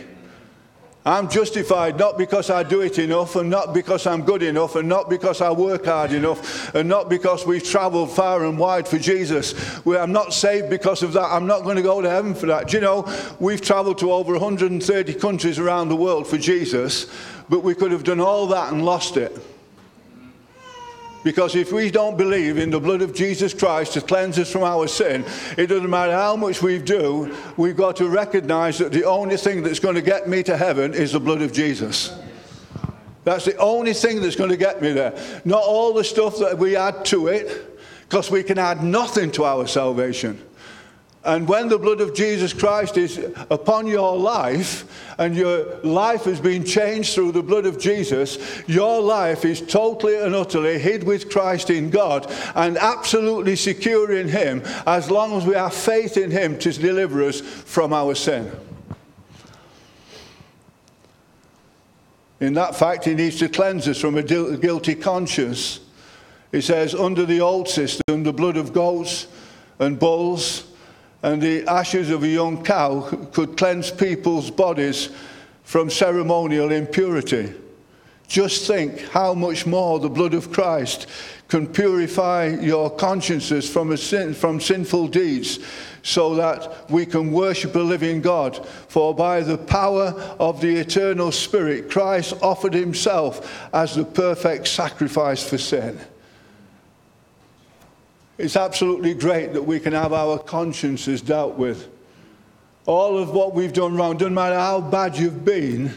I'm 1.08 1.30
justified 1.30 1.98
not 1.98 2.18
because 2.18 2.50
I 2.50 2.62
do 2.62 2.82
it 2.82 2.98
enough, 2.98 3.34
and 3.36 3.48
not 3.48 3.72
because 3.72 4.06
I'm 4.06 4.22
good 4.22 4.42
enough, 4.42 4.76
and 4.76 4.86
not 4.86 5.08
because 5.08 5.40
I 5.40 5.50
work 5.50 5.86
hard 5.86 6.12
enough, 6.12 6.74
and 6.74 6.86
not 6.86 7.08
because 7.08 7.46
we've 7.46 7.64
traveled 7.64 8.10
far 8.10 8.44
and 8.44 8.58
wide 8.58 8.86
for 8.86 8.98
Jesus. 8.98 9.54
I'm 9.86 10.12
not 10.12 10.34
saved 10.34 10.68
because 10.68 11.02
of 11.02 11.14
that. 11.14 11.32
I'm 11.32 11.46
not 11.46 11.64
going 11.64 11.76
to 11.76 11.82
go 11.82 12.02
to 12.02 12.10
heaven 12.10 12.34
for 12.34 12.44
that. 12.46 12.68
Do 12.68 12.76
you 12.76 12.82
know, 12.82 13.10
we've 13.40 13.62
traveled 13.62 13.96
to 14.00 14.12
over 14.12 14.32
130 14.32 15.14
countries 15.14 15.58
around 15.58 15.88
the 15.88 15.96
world 15.96 16.26
for 16.26 16.36
Jesus, 16.36 17.06
but 17.48 17.64
we 17.64 17.74
could 17.74 17.90
have 17.90 18.04
done 18.04 18.20
all 18.20 18.46
that 18.48 18.70
and 18.70 18.84
lost 18.84 19.16
it. 19.16 19.34
Because 21.24 21.56
if 21.56 21.72
we 21.72 21.90
don't 21.90 22.16
believe 22.16 22.58
in 22.58 22.70
the 22.70 22.80
blood 22.80 23.02
of 23.02 23.12
Jesus 23.12 23.52
Christ 23.52 23.94
to 23.94 24.00
cleanse 24.00 24.38
us 24.38 24.50
from 24.50 24.62
our 24.62 24.86
sin, 24.86 25.24
it 25.56 25.66
doesn't 25.66 25.90
matter 25.90 26.12
how 26.12 26.36
much 26.36 26.62
we 26.62 26.78
do, 26.78 27.36
we've 27.56 27.76
got 27.76 27.96
to 27.96 28.08
recognize 28.08 28.78
that 28.78 28.92
the 28.92 29.04
only 29.04 29.36
thing 29.36 29.62
that's 29.62 29.80
going 29.80 29.96
to 29.96 30.02
get 30.02 30.28
me 30.28 30.42
to 30.44 30.56
heaven 30.56 30.94
is 30.94 31.12
the 31.12 31.20
blood 31.20 31.42
of 31.42 31.52
Jesus. 31.52 32.16
That's 33.24 33.44
the 33.44 33.56
only 33.56 33.92
thing 33.92 34.22
that's 34.22 34.36
going 34.36 34.50
to 34.50 34.56
get 34.56 34.80
me 34.80 34.92
there. 34.92 35.40
Not 35.44 35.62
all 35.62 35.92
the 35.92 36.04
stuff 36.04 36.38
that 36.38 36.56
we 36.56 36.76
add 36.76 37.04
to 37.06 37.26
it, 37.26 37.78
because 38.02 38.30
we 38.30 38.42
can 38.42 38.58
add 38.58 38.82
nothing 38.82 39.30
to 39.32 39.44
our 39.44 39.66
salvation. 39.66 40.42
And 41.28 41.46
when 41.46 41.68
the 41.68 41.78
blood 41.78 42.00
of 42.00 42.14
Jesus 42.14 42.54
Christ 42.54 42.96
is 42.96 43.18
upon 43.50 43.86
your 43.86 44.16
life 44.16 44.90
and 45.18 45.36
your 45.36 45.76
life 45.80 46.24
has 46.24 46.40
been 46.40 46.64
changed 46.64 47.12
through 47.12 47.32
the 47.32 47.42
blood 47.42 47.66
of 47.66 47.78
Jesus, 47.78 48.38
your 48.66 49.02
life 49.02 49.44
is 49.44 49.60
totally 49.60 50.16
and 50.16 50.34
utterly 50.34 50.78
hid 50.78 51.04
with 51.04 51.30
Christ 51.30 51.68
in 51.68 51.90
God 51.90 52.32
and 52.54 52.78
absolutely 52.78 53.56
secure 53.56 54.16
in 54.16 54.26
Him 54.26 54.62
as 54.86 55.10
long 55.10 55.34
as 55.34 55.44
we 55.44 55.52
have 55.52 55.74
faith 55.74 56.16
in 56.16 56.30
Him 56.30 56.58
to 56.60 56.72
deliver 56.72 57.22
us 57.22 57.42
from 57.42 57.92
our 57.92 58.14
sin. 58.14 58.50
In 62.40 62.54
that 62.54 62.74
fact, 62.74 63.04
He 63.04 63.12
needs 63.12 63.38
to 63.40 63.50
cleanse 63.50 63.86
us 63.86 64.00
from 64.00 64.16
a 64.16 64.22
guilty 64.22 64.94
conscience. 64.94 65.80
He 66.52 66.62
says, 66.62 66.94
under 66.94 67.26
the 67.26 67.42
old 67.42 67.68
system, 67.68 68.22
the 68.22 68.32
blood 68.32 68.56
of 68.56 68.72
goats 68.72 69.26
and 69.78 69.98
bulls 69.98 70.64
and 71.22 71.42
the 71.42 71.66
ashes 71.66 72.10
of 72.10 72.22
a 72.22 72.28
young 72.28 72.62
cow 72.64 73.00
could 73.32 73.56
cleanse 73.56 73.90
people's 73.90 74.50
bodies 74.50 75.10
from 75.64 75.90
ceremonial 75.90 76.70
impurity. 76.70 77.52
Just 78.28 78.66
think 78.66 79.00
how 79.08 79.32
much 79.32 79.66
more 79.66 79.98
the 79.98 80.10
blood 80.10 80.34
of 80.34 80.52
Christ 80.52 81.06
can 81.48 81.66
purify 81.66 82.46
your 82.60 82.90
consciences 82.90 83.68
from, 83.68 83.96
sin, 83.96 84.34
from 84.34 84.60
sinful 84.60 85.08
deeds 85.08 85.58
so 86.02 86.34
that 86.34 86.90
we 86.90 87.06
can 87.06 87.32
worship 87.32 87.74
a 87.74 87.78
living 87.78 88.20
God. 88.20 88.66
For 88.88 89.14
by 89.14 89.40
the 89.40 89.56
power 89.56 90.12
of 90.38 90.60
the 90.60 90.76
eternal 90.76 91.32
Spirit, 91.32 91.90
Christ 91.90 92.34
offered 92.42 92.74
himself 92.74 93.68
as 93.72 93.94
the 93.94 94.04
perfect 94.04 94.68
sacrifice 94.68 95.42
for 95.48 95.58
sin. 95.58 95.98
It's 98.38 98.56
absolutely 98.56 99.14
great 99.14 99.52
that 99.54 99.62
we 99.62 99.80
can 99.80 99.92
have 99.92 100.12
our 100.12 100.38
consciences 100.38 101.20
dealt 101.20 101.56
with. 101.56 101.88
All 102.86 103.18
of 103.18 103.30
what 103.30 103.52
we've 103.52 103.72
done 103.72 103.96
wrong, 103.96 104.16
doesn't 104.16 104.32
matter 104.32 104.54
how 104.54 104.80
bad 104.80 105.18
you've 105.18 105.44
been, 105.44 105.92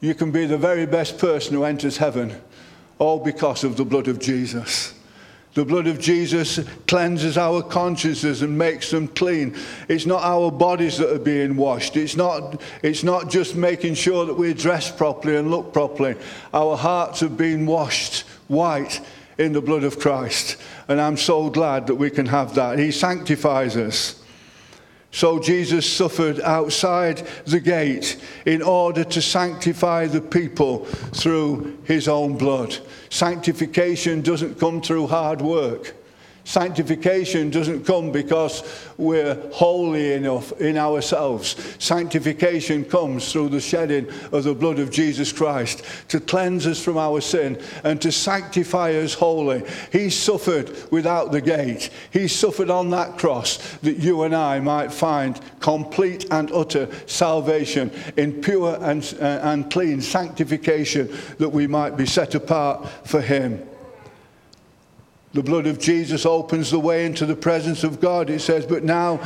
you 0.00 0.14
can 0.14 0.32
be 0.32 0.44
the 0.44 0.58
very 0.58 0.86
best 0.86 1.18
person 1.18 1.54
who 1.54 1.64
enters 1.64 1.96
heaven, 1.96 2.34
all 2.98 3.20
because 3.20 3.62
of 3.62 3.76
the 3.76 3.84
blood 3.84 4.08
of 4.08 4.18
Jesus. 4.18 4.92
The 5.54 5.64
blood 5.64 5.86
of 5.86 5.98
Jesus 5.98 6.60
cleanses 6.86 7.36
our 7.36 7.62
consciences 7.62 8.42
and 8.42 8.56
makes 8.56 8.90
them 8.90 9.08
clean. 9.08 9.56
It's 9.88 10.06
not 10.06 10.22
our 10.22 10.50
bodies 10.50 10.98
that 10.98 11.12
are 11.12 11.18
being 11.18 11.56
washed. 11.56 11.96
It's 11.96 12.16
not, 12.16 12.60
it's 12.82 13.02
not 13.02 13.30
just 13.30 13.56
making 13.56 13.94
sure 13.94 14.26
that 14.26 14.34
we're 14.34 14.54
dressed 14.54 14.96
properly 14.96 15.36
and 15.36 15.50
look 15.50 15.72
properly. 15.72 16.14
Our 16.54 16.76
hearts 16.76 17.20
have 17.20 17.36
been 17.36 17.66
washed 17.66 18.20
white 18.46 19.00
in 19.40 19.52
the 19.54 19.62
blood 19.62 19.84
of 19.84 19.98
Christ. 19.98 20.58
And 20.86 21.00
I'm 21.00 21.16
so 21.16 21.48
glad 21.48 21.86
that 21.86 21.94
we 21.94 22.10
can 22.10 22.26
have 22.26 22.54
that. 22.54 22.78
He 22.78 22.92
sanctifies 22.92 23.74
us. 23.76 24.22
So 25.12 25.40
Jesus 25.40 25.90
suffered 25.90 26.40
outside 26.42 27.26
the 27.46 27.58
gate 27.58 28.22
in 28.44 28.60
order 28.62 29.02
to 29.02 29.22
sanctify 29.22 30.06
the 30.06 30.20
people 30.20 30.84
through 30.84 31.78
his 31.84 32.06
own 32.06 32.36
blood. 32.36 32.76
Sanctification 33.08 34.20
doesn't 34.20 34.60
come 34.60 34.82
through 34.82 35.08
hard 35.08 35.40
work. 35.40 35.96
Sanctification 36.44 37.50
doesn't 37.50 37.84
come 37.84 38.10
because 38.10 38.62
we're 38.96 39.34
holy 39.52 40.14
enough 40.14 40.52
in 40.60 40.76
ourselves. 40.76 41.56
Sanctification 41.78 42.84
comes 42.84 43.30
through 43.30 43.50
the 43.50 43.60
shedding 43.60 44.08
of 44.32 44.44
the 44.44 44.54
blood 44.54 44.78
of 44.78 44.90
Jesus 44.90 45.32
Christ 45.32 45.84
to 46.08 46.20
cleanse 46.20 46.66
us 46.66 46.82
from 46.82 46.96
our 46.96 47.20
sin 47.20 47.60
and 47.84 48.00
to 48.02 48.10
sanctify 48.10 48.94
us 48.94 49.14
wholly. 49.14 49.62
He 49.92 50.10
suffered 50.10 50.70
without 50.90 51.30
the 51.30 51.40
gate. 51.40 51.90
He 52.10 52.26
suffered 52.26 52.70
on 52.70 52.90
that 52.90 53.18
cross 53.18 53.58
that 53.78 53.98
you 53.98 54.22
and 54.22 54.34
I 54.34 54.60
might 54.60 54.92
find 54.92 55.40
complete 55.60 56.26
and 56.30 56.50
utter 56.52 56.88
salvation 57.06 57.90
in 58.16 58.40
pure 58.40 58.78
and, 58.80 59.02
uh, 59.20 59.40
and 59.42 59.70
clean 59.70 60.00
sanctification 60.00 61.16
that 61.38 61.50
we 61.50 61.66
might 61.66 61.96
be 61.96 62.06
set 62.06 62.34
apart 62.34 62.88
for 63.04 63.20
Him. 63.20 63.66
The 65.32 65.42
blood 65.42 65.66
of 65.66 65.78
Jesus 65.78 66.26
opens 66.26 66.70
the 66.70 66.80
way 66.80 67.06
into 67.06 67.24
the 67.24 67.36
presence 67.36 67.84
of 67.84 68.00
God. 68.00 68.30
It 68.30 68.40
says, 68.40 68.66
But 68.66 68.82
now 68.82 69.20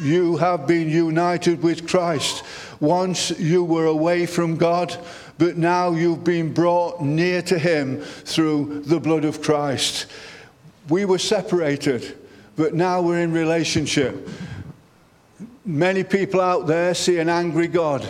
you 0.00 0.36
have 0.36 0.66
been 0.66 0.88
united 0.88 1.62
with 1.62 1.88
Christ. 1.88 2.44
Once 2.78 3.30
you 3.38 3.64
were 3.64 3.86
away 3.86 4.26
from 4.26 4.56
God, 4.56 4.96
but 5.38 5.56
now 5.56 5.90
you've 5.90 6.22
been 6.22 6.52
brought 6.52 7.00
near 7.00 7.42
to 7.42 7.58
Him 7.58 8.00
through 8.00 8.82
the 8.82 9.00
blood 9.00 9.24
of 9.24 9.42
Christ. 9.42 10.06
We 10.88 11.04
were 11.04 11.18
separated, 11.18 12.16
but 12.56 12.74
now 12.74 13.02
we're 13.02 13.20
in 13.20 13.32
relationship. 13.32 14.28
Many 15.64 16.04
people 16.04 16.40
out 16.40 16.66
there 16.66 16.94
see 16.94 17.18
an 17.18 17.28
angry 17.28 17.66
God. 17.66 18.06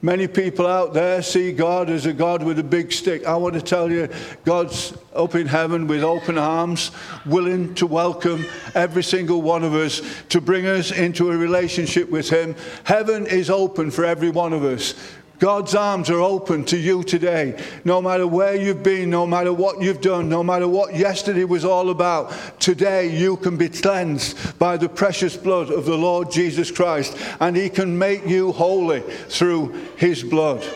Many 0.00 0.28
people 0.28 0.64
out 0.64 0.94
there 0.94 1.22
see 1.22 1.50
God 1.50 1.90
as 1.90 2.06
a 2.06 2.12
God 2.12 2.44
with 2.44 2.60
a 2.60 2.64
big 2.64 2.92
stick. 2.92 3.26
I 3.26 3.34
want 3.34 3.54
to 3.54 3.60
tell 3.60 3.90
you, 3.90 4.08
God's 4.44 4.96
up 5.12 5.34
in 5.34 5.48
heaven 5.48 5.88
with 5.88 6.04
open 6.04 6.38
arms, 6.38 6.92
willing 7.26 7.74
to 7.74 7.86
welcome 7.86 8.46
every 8.76 9.02
single 9.02 9.42
one 9.42 9.64
of 9.64 9.74
us 9.74 10.00
to 10.28 10.40
bring 10.40 10.66
us 10.66 10.92
into 10.92 11.32
a 11.32 11.36
relationship 11.36 12.08
with 12.10 12.30
Him. 12.30 12.54
Heaven 12.84 13.26
is 13.26 13.50
open 13.50 13.90
for 13.90 14.04
every 14.04 14.30
one 14.30 14.52
of 14.52 14.62
us. 14.62 14.94
God's 15.38 15.74
arms 15.74 16.10
are 16.10 16.20
open 16.20 16.64
to 16.66 16.76
you 16.76 17.04
today. 17.04 17.62
No 17.84 18.02
matter 18.02 18.26
where 18.26 18.56
you've 18.56 18.82
been, 18.82 19.10
no 19.10 19.26
matter 19.26 19.52
what 19.52 19.80
you've 19.80 20.00
done, 20.00 20.28
no 20.28 20.42
matter 20.42 20.66
what 20.66 20.96
yesterday 20.96 21.44
was 21.44 21.64
all 21.64 21.90
about, 21.90 22.32
today 22.58 23.16
you 23.16 23.36
can 23.36 23.56
be 23.56 23.68
cleansed 23.68 24.58
by 24.58 24.76
the 24.76 24.88
precious 24.88 25.36
blood 25.36 25.70
of 25.70 25.84
the 25.84 25.96
Lord 25.96 26.32
Jesus 26.32 26.72
Christ, 26.72 27.16
and 27.38 27.56
He 27.56 27.70
can 27.70 27.96
make 27.96 28.26
you 28.26 28.50
holy 28.50 29.00
through 29.00 29.74
His 29.96 30.24
blood. 30.24 30.66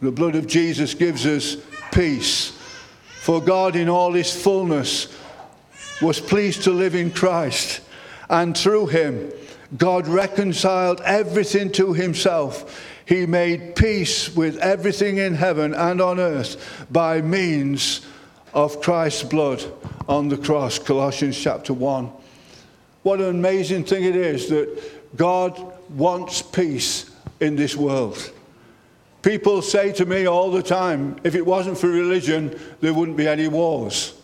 The 0.00 0.10
blood 0.10 0.34
of 0.34 0.46
Jesus 0.46 0.94
gives 0.94 1.26
us 1.26 1.56
peace. 1.92 2.58
For 3.20 3.40
God, 3.40 3.76
in 3.76 3.88
all 3.88 4.14
His 4.14 4.34
fullness, 4.34 5.14
was 6.00 6.18
pleased 6.18 6.64
to 6.64 6.72
live 6.72 6.94
in 6.94 7.10
Christ, 7.12 7.82
and 8.28 8.56
through 8.56 8.86
Him, 8.86 9.30
God 9.76 10.06
reconciled 10.06 11.00
everything 11.02 11.72
to 11.72 11.92
himself. 11.94 12.86
He 13.06 13.26
made 13.26 13.74
peace 13.74 14.34
with 14.34 14.58
everything 14.58 15.18
in 15.18 15.34
heaven 15.34 15.74
and 15.74 16.00
on 16.00 16.20
earth 16.20 16.86
by 16.90 17.20
means 17.20 18.06
of 18.52 18.80
Christ's 18.80 19.22
blood 19.22 19.64
on 20.08 20.28
the 20.28 20.36
cross. 20.36 20.78
Colossians 20.78 21.38
chapter 21.38 21.72
1. 21.72 22.10
What 23.02 23.20
an 23.20 23.30
amazing 23.30 23.84
thing 23.84 24.04
it 24.04 24.16
is 24.16 24.48
that 24.50 25.16
God 25.16 25.58
wants 25.90 26.42
peace 26.42 27.10
in 27.40 27.56
this 27.56 27.74
world. 27.74 28.32
People 29.22 29.62
say 29.62 29.92
to 29.92 30.06
me 30.06 30.26
all 30.26 30.50
the 30.50 30.62
time 30.62 31.16
if 31.24 31.34
it 31.34 31.44
wasn't 31.44 31.78
for 31.78 31.88
religion, 31.88 32.58
there 32.80 32.92
wouldn't 32.92 33.16
be 33.16 33.26
any 33.26 33.48
wars. 33.48 34.14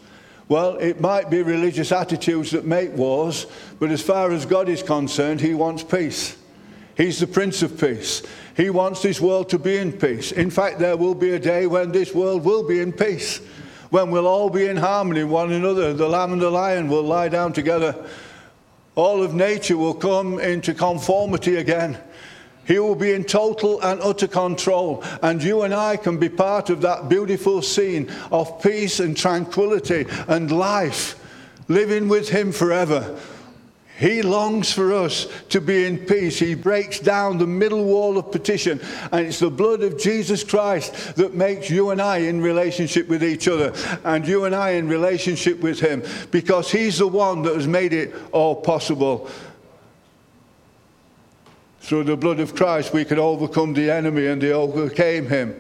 Well, 0.48 0.76
it 0.76 1.00
might 1.00 1.28
be 1.28 1.42
religious 1.42 1.92
attitudes 1.92 2.52
that 2.52 2.64
make 2.64 2.96
wars, 2.96 3.46
but 3.78 3.90
as 3.90 4.00
far 4.00 4.30
as 4.30 4.46
God 4.46 4.68
is 4.68 4.82
concerned, 4.82 5.40
He 5.40 5.54
wants 5.54 5.82
peace. 5.82 6.38
He's 6.96 7.20
the 7.20 7.26
Prince 7.26 7.62
of 7.62 7.78
Peace. 7.78 8.22
He 8.56 8.70
wants 8.70 9.02
this 9.02 9.20
world 9.20 9.50
to 9.50 9.58
be 9.58 9.76
in 9.76 9.92
peace. 9.92 10.32
In 10.32 10.50
fact, 10.50 10.78
there 10.78 10.96
will 10.96 11.14
be 11.14 11.32
a 11.34 11.38
day 11.38 11.66
when 11.66 11.92
this 11.92 12.14
world 12.14 12.44
will 12.44 12.66
be 12.66 12.80
in 12.80 12.92
peace, 12.92 13.38
when 13.90 14.10
we'll 14.10 14.26
all 14.26 14.50
be 14.50 14.66
in 14.66 14.76
harmony 14.76 15.22
with 15.22 15.32
one 15.32 15.52
another. 15.52 15.92
The 15.92 16.08
lamb 16.08 16.32
and 16.32 16.42
the 16.42 16.50
lion 16.50 16.88
will 16.88 17.04
lie 17.04 17.28
down 17.28 17.52
together. 17.52 17.94
All 18.96 19.22
of 19.22 19.34
nature 19.34 19.76
will 19.76 19.94
come 19.94 20.40
into 20.40 20.74
conformity 20.74 21.56
again. 21.56 21.98
He 22.68 22.78
will 22.78 22.94
be 22.94 23.12
in 23.14 23.24
total 23.24 23.80
and 23.80 23.98
utter 24.02 24.28
control. 24.28 25.02
And 25.22 25.42
you 25.42 25.62
and 25.62 25.74
I 25.74 25.96
can 25.96 26.18
be 26.18 26.28
part 26.28 26.68
of 26.68 26.82
that 26.82 27.08
beautiful 27.08 27.62
scene 27.62 28.10
of 28.30 28.62
peace 28.62 29.00
and 29.00 29.16
tranquility 29.16 30.04
and 30.28 30.52
life, 30.52 31.18
living 31.68 32.08
with 32.08 32.28
Him 32.28 32.52
forever. 32.52 33.18
He 33.98 34.22
longs 34.22 34.70
for 34.70 34.92
us 34.92 35.26
to 35.48 35.60
be 35.62 35.86
in 35.86 35.98
peace. 35.98 36.38
He 36.38 36.54
breaks 36.54 37.00
down 37.00 37.38
the 37.38 37.46
middle 37.46 37.84
wall 37.84 38.18
of 38.18 38.30
petition, 38.30 38.80
and 39.10 39.26
it's 39.26 39.40
the 39.40 39.50
blood 39.50 39.82
of 39.82 39.98
Jesus 39.98 40.44
Christ 40.44 41.16
that 41.16 41.34
makes 41.34 41.68
you 41.68 41.90
and 41.90 42.02
I 42.02 42.18
in 42.18 42.42
relationship 42.42 43.08
with 43.08 43.24
each 43.24 43.48
other, 43.48 43.72
and 44.04 44.28
you 44.28 44.44
and 44.44 44.54
I 44.54 44.72
in 44.72 44.88
relationship 44.88 45.58
with 45.60 45.80
Him, 45.80 46.04
because 46.30 46.70
He's 46.70 46.98
the 46.98 47.08
one 47.08 47.42
that 47.42 47.54
has 47.54 47.66
made 47.66 47.94
it 47.94 48.14
all 48.30 48.54
possible. 48.54 49.28
Through 51.88 52.04
the 52.04 52.18
blood 52.18 52.38
of 52.38 52.54
Christ, 52.54 52.92
we 52.92 53.06
could 53.06 53.18
overcome 53.18 53.72
the 53.72 53.90
enemy, 53.90 54.26
and 54.26 54.42
they 54.42 54.52
overcame 54.52 55.26
him 55.26 55.58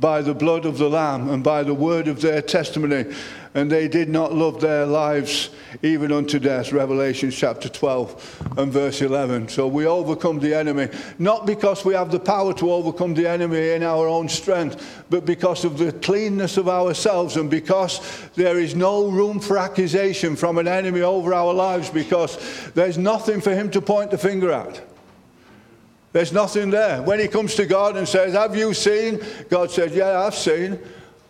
by 0.00 0.20
the 0.20 0.34
blood 0.34 0.66
of 0.66 0.78
the 0.78 0.90
Lamb 0.90 1.30
and 1.30 1.44
by 1.44 1.62
the 1.62 1.72
word 1.72 2.08
of 2.08 2.20
their 2.20 2.42
testimony. 2.42 3.14
And 3.54 3.70
they 3.70 3.86
did 3.86 4.08
not 4.08 4.34
love 4.34 4.60
their 4.60 4.84
lives 4.84 5.50
even 5.80 6.10
unto 6.10 6.40
death. 6.40 6.72
Revelation 6.72 7.30
chapter 7.30 7.68
12 7.68 8.54
and 8.58 8.72
verse 8.72 9.00
11. 9.00 9.48
So 9.48 9.68
we 9.68 9.86
overcome 9.86 10.40
the 10.40 10.52
enemy, 10.52 10.88
not 11.20 11.46
because 11.46 11.84
we 11.84 11.94
have 11.94 12.10
the 12.10 12.18
power 12.18 12.52
to 12.54 12.72
overcome 12.72 13.14
the 13.14 13.28
enemy 13.28 13.70
in 13.70 13.84
our 13.84 14.08
own 14.08 14.28
strength, 14.28 15.04
but 15.08 15.24
because 15.24 15.64
of 15.64 15.78
the 15.78 15.92
cleanness 15.92 16.56
of 16.56 16.68
ourselves 16.68 17.36
and 17.36 17.48
because 17.48 18.28
there 18.34 18.58
is 18.58 18.74
no 18.74 19.06
room 19.06 19.38
for 19.38 19.56
accusation 19.56 20.34
from 20.34 20.58
an 20.58 20.66
enemy 20.66 21.02
over 21.02 21.32
our 21.32 21.54
lives 21.54 21.90
because 21.90 22.38
there's 22.74 22.98
nothing 22.98 23.40
for 23.40 23.54
him 23.54 23.70
to 23.70 23.80
point 23.80 24.10
the 24.10 24.18
finger 24.18 24.50
at. 24.50 24.82
There's 26.14 26.32
nothing 26.32 26.70
there. 26.70 27.02
When 27.02 27.18
he 27.18 27.26
comes 27.26 27.56
to 27.56 27.66
God 27.66 27.96
and 27.96 28.06
says, 28.06 28.34
Have 28.34 28.54
you 28.54 28.72
seen? 28.72 29.20
God 29.50 29.72
said, 29.72 29.90
Yeah, 29.90 30.20
I've 30.20 30.36
seen. 30.36 30.78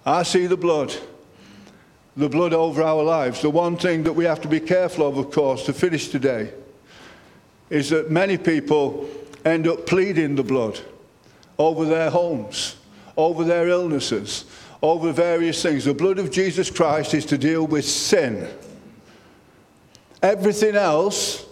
I 0.04 0.24
see 0.24 0.46
the 0.46 0.58
blood. 0.58 0.94
The 2.18 2.28
blood 2.28 2.52
over 2.52 2.82
our 2.82 3.02
lives. 3.02 3.40
The 3.40 3.48
one 3.48 3.78
thing 3.78 4.02
that 4.02 4.12
we 4.12 4.26
have 4.26 4.42
to 4.42 4.48
be 4.48 4.60
careful 4.60 5.08
of, 5.08 5.16
of 5.16 5.30
course, 5.30 5.64
to 5.64 5.72
finish 5.72 6.08
today, 6.08 6.52
is 7.70 7.88
that 7.88 8.10
many 8.10 8.36
people 8.36 9.08
end 9.46 9.66
up 9.66 9.86
pleading 9.86 10.34
the 10.34 10.42
blood 10.42 10.78
over 11.56 11.86
their 11.86 12.10
homes, 12.10 12.76
over 13.16 13.42
their 13.42 13.68
illnesses, 13.68 14.44
over 14.82 15.12
various 15.12 15.62
things. 15.62 15.86
The 15.86 15.94
blood 15.94 16.18
of 16.18 16.30
Jesus 16.30 16.70
Christ 16.70 17.14
is 17.14 17.24
to 17.26 17.38
deal 17.38 17.66
with 17.66 17.86
sin. 17.86 18.46
Everything 20.22 20.76
else, 20.76 21.46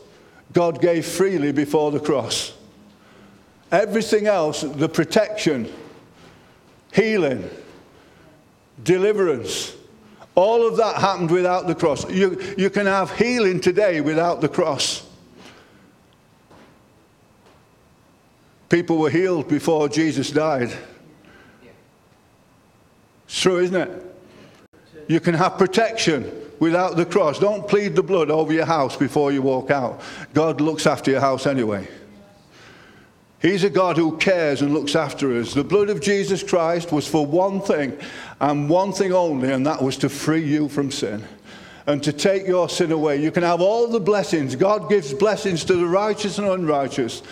God 0.52 0.82
gave 0.82 1.06
freely 1.06 1.52
before 1.52 1.90
the 1.92 2.00
cross. 2.00 2.52
Everything 3.72 4.26
else, 4.26 4.60
the 4.60 4.88
protection 4.88 5.72
healing, 6.92 7.48
deliverance. 8.84 9.74
All 10.34 10.66
of 10.66 10.76
that 10.76 10.96
happened 10.96 11.30
without 11.30 11.66
the 11.66 11.74
cross. 11.74 12.08
You, 12.10 12.40
you 12.56 12.70
can 12.70 12.86
have 12.86 13.10
healing 13.16 13.60
today 13.60 14.00
without 14.00 14.40
the 14.40 14.48
cross. 14.48 15.06
People 18.68 18.98
were 18.98 19.10
healed 19.10 19.48
before 19.48 19.88
Jesus 19.88 20.30
died. 20.30 20.74
It's 23.26 23.40
true, 23.40 23.58
isn't 23.58 23.76
it? 23.76 24.16
You 25.08 25.20
can 25.20 25.34
have 25.34 25.58
protection 25.58 26.30
without 26.58 26.96
the 26.96 27.04
cross. 27.04 27.38
Don't 27.38 27.66
plead 27.68 27.94
the 27.96 28.02
blood 28.02 28.30
over 28.30 28.52
your 28.52 28.64
house 28.64 28.96
before 28.96 29.32
you 29.32 29.42
walk 29.42 29.70
out. 29.70 30.00
God 30.32 30.60
looks 30.60 30.86
after 30.86 31.10
your 31.10 31.20
house 31.20 31.46
anyway. 31.46 31.88
He's 33.42 33.64
a 33.64 33.70
God 33.70 33.96
who 33.96 34.16
cares 34.18 34.62
and 34.62 34.72
looks 34.72 34.94
after 34.94 35.36
us. 35.36 35.52
The 35.52 35.64
blood 35.64 35.90
of 35.90 36.00
Jesus 36.00 36.44
Christ 36.44 36.92
was 36.92 37.08
for 37.08 37.26
one 37.26 37.60
thing 37.60 37.98
and 38.40 38.70
one 38.70 38.92
thing 38.92 39.12
only, 39.12 39.50
and 39.50 39.66
that 39.66 39.82
was 39.82 39.96
to 39.98 40.08
free 40.08 40.44
you 40.44 40.68
from 40.68 40.92
sin 40.92 41.24
and 41.86 42.00
to 42.04 42.12
take 42.12 42.46
your 42.46 42.68
sin 42.68 42.92
away. 42.92 43.20
You 43.20 43.32
can 43.32 43.42
have 43.42 43.60
all 43.60 43.88
the 43.88 43.98
blessings. 43.98 44.54
God 44.54 44.88
gives 44.88 45.12
blessings 45.12 45.64
to 45.64 45.74
the 45.74 45.86
righteous 45.86 46.38
and 46.38 46.46
unrighteous. 46.46 47.22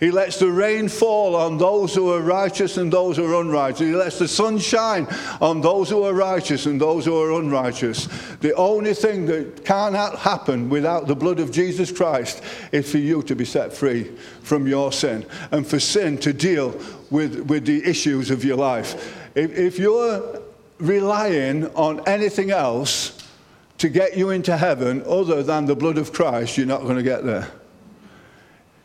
He 0.00 0.10
lets 0.10 0.38
the 0.38 0.50
rain 0.50 0.88
fall 0.88 1.36
on 1.36 1.58
those 1.58 1.94
who 1.94 2.10
are 2.10 2.22
righteous 2.22 2.78
and 2.78 2.90
those 2.90 3.18
who 3.18 3.30
are 3.30 3.42
unrighteous. 3.42 3.80
He 3.80 3.94
lets 3.94 4.18
the 4.18 4.26
sun 4.26 4.58
shine 4.58 5.06
on 5.42 5.60
those 5.60 5.90
who 5.90 6.02
are 6.04 6.14
righteous 6.14 6.64
and 6.64 6.80
those 6.80 7.04
who 7.04 7.20
are 7.20 7.38
unrighteous. 7.38 8.06
The 8.40 8.54
only 8.54 8.94
thing 8.94 9.26
that 9.26 9.62
cannot 9.66 10.18
happen 10.18 10.70
without 10.70 11.06
the 11.06 11.14
blood 11.14 11.38
of 11.38 11.52
Jesus 11.52 11.92
Christ 11.92 12.42
is 12.72 12.90
for 12.90 12.96
you 12.96 13.22
to 13.24 13.36
be 13.36 13.44
set 13.44 13.74
free 13.74 14.04
from 14.42 14.66
your 14.66 14.90
sin 14.90 15.26
and 15.50 15.66
for 15.66 15.78
sin 15.78 16.16
to 16.18 16.32
deal 16.32 16.74
with, 17.10 17.38
with 17.50 17.66
the 17.66 17.84
issues 17.84 18.30
of 18.30 18.42
your 18.42 18.56
life. 18.56 19.14
If, 19.34 19.56
if 19.56 19.78
you're 19.78 20.40
relying 20.78 21.66
on 21.74 22.00
anything 22.08 22.50
else 22.50 23.28
to 23.76 23.90
get 23.90 24.16
you 24.16 24.30
into 24.30 24.56
heaven 24.56 25.02
other 25.06 25.42
than 25.42 25.66
the 25.66 25.76
blood 25.76 25.98
of 25.98 26.10
Christ, 26.14 26.56
you're 26.56 26.66
not 26.66 26.82
going 26.82 26.96
to 26.96 27.02
get 27.02 27.22
there. 27.24 27.48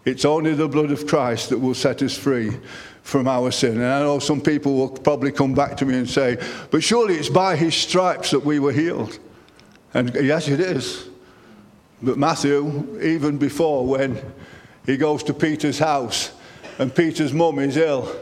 It's 0.05 0.23
only 0.23 0.53
the 0.53 0.67
blood 0.67 0.91
of 0.91 1.07
Christ 1.07 1.49
that 1.49 1.57
will 1.57 1.73
set 1.73 2.01
us 2.03 2.15
free 2.15 2.51
from 3.01 3.27
our 3.27 3.51
sin. 3.51 3.73
And 3.73 3.85
I 3.85 3.99
know 4.01 4.19
some 4.19 4.39
people 4.39 4.75
will 4.75 4.89
probably 4.89 5.31
come 5.31 5.53
back 5.53 5.77
to 5.77 5.85
me 5.85 5.97
and 5.97 6.09
say, 6.09 6.37
but 6.69 6.83
surely 6.83 7.15
it's 7.15 7.29
by 7.29 7.55
his 7.55 7.75
stripes 7.75 8.31
that 8.31 8.45
we 8.45 8.59
were 8.59 8.71
healed. 8.71 9.17
And 9.93 10.13
yes, 10.15 10.47
it 10.47 10.59
is. 10.59 11.07
But 12.01 12.17
Matthew, 12.17 12.99
even 13.01 13.37
before 13.37 13.85
when 13.85 14.21
he 14.85 14.97
goes 14.97 15.23
to 15.23 15.33
Peter's 15.33 15.79
house 15.79 16.33
and 16.77 16.93
Peter's 16.93 17.33
mum 17.33 17.59
is 17.59 17.77
ill, 17.77 18.15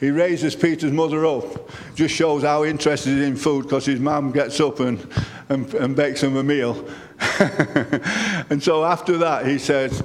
he 0.00 0.10
raises 0.10 0.56
Peter's 0.56 0.90
mother 0.90 1.24
up. 1.24 1.70
Just 1.94 2.14
shows 2.14 2.42
how 2.42 2.64
interested 2.64 3.18
in 3.18 3.36
food 3.36 3.64
because 3.64 3.86
his 3.86 4.00
mum 4.00 4.32
gets 4.32 4.58
up 4.58 4.80
and, 4.80 5.06
and, 5.48 5.72
and 5.74 5.94
bakes 5.94 6.24
him 6.24 6.36
a 6.36 6.42
meal. 6.42 6.88
and 8.50 8.60
so 8.60 8.84
after 8.84 9.18
that, 9.18 9.46
he 9.46 9.58
says, 9.58 10.02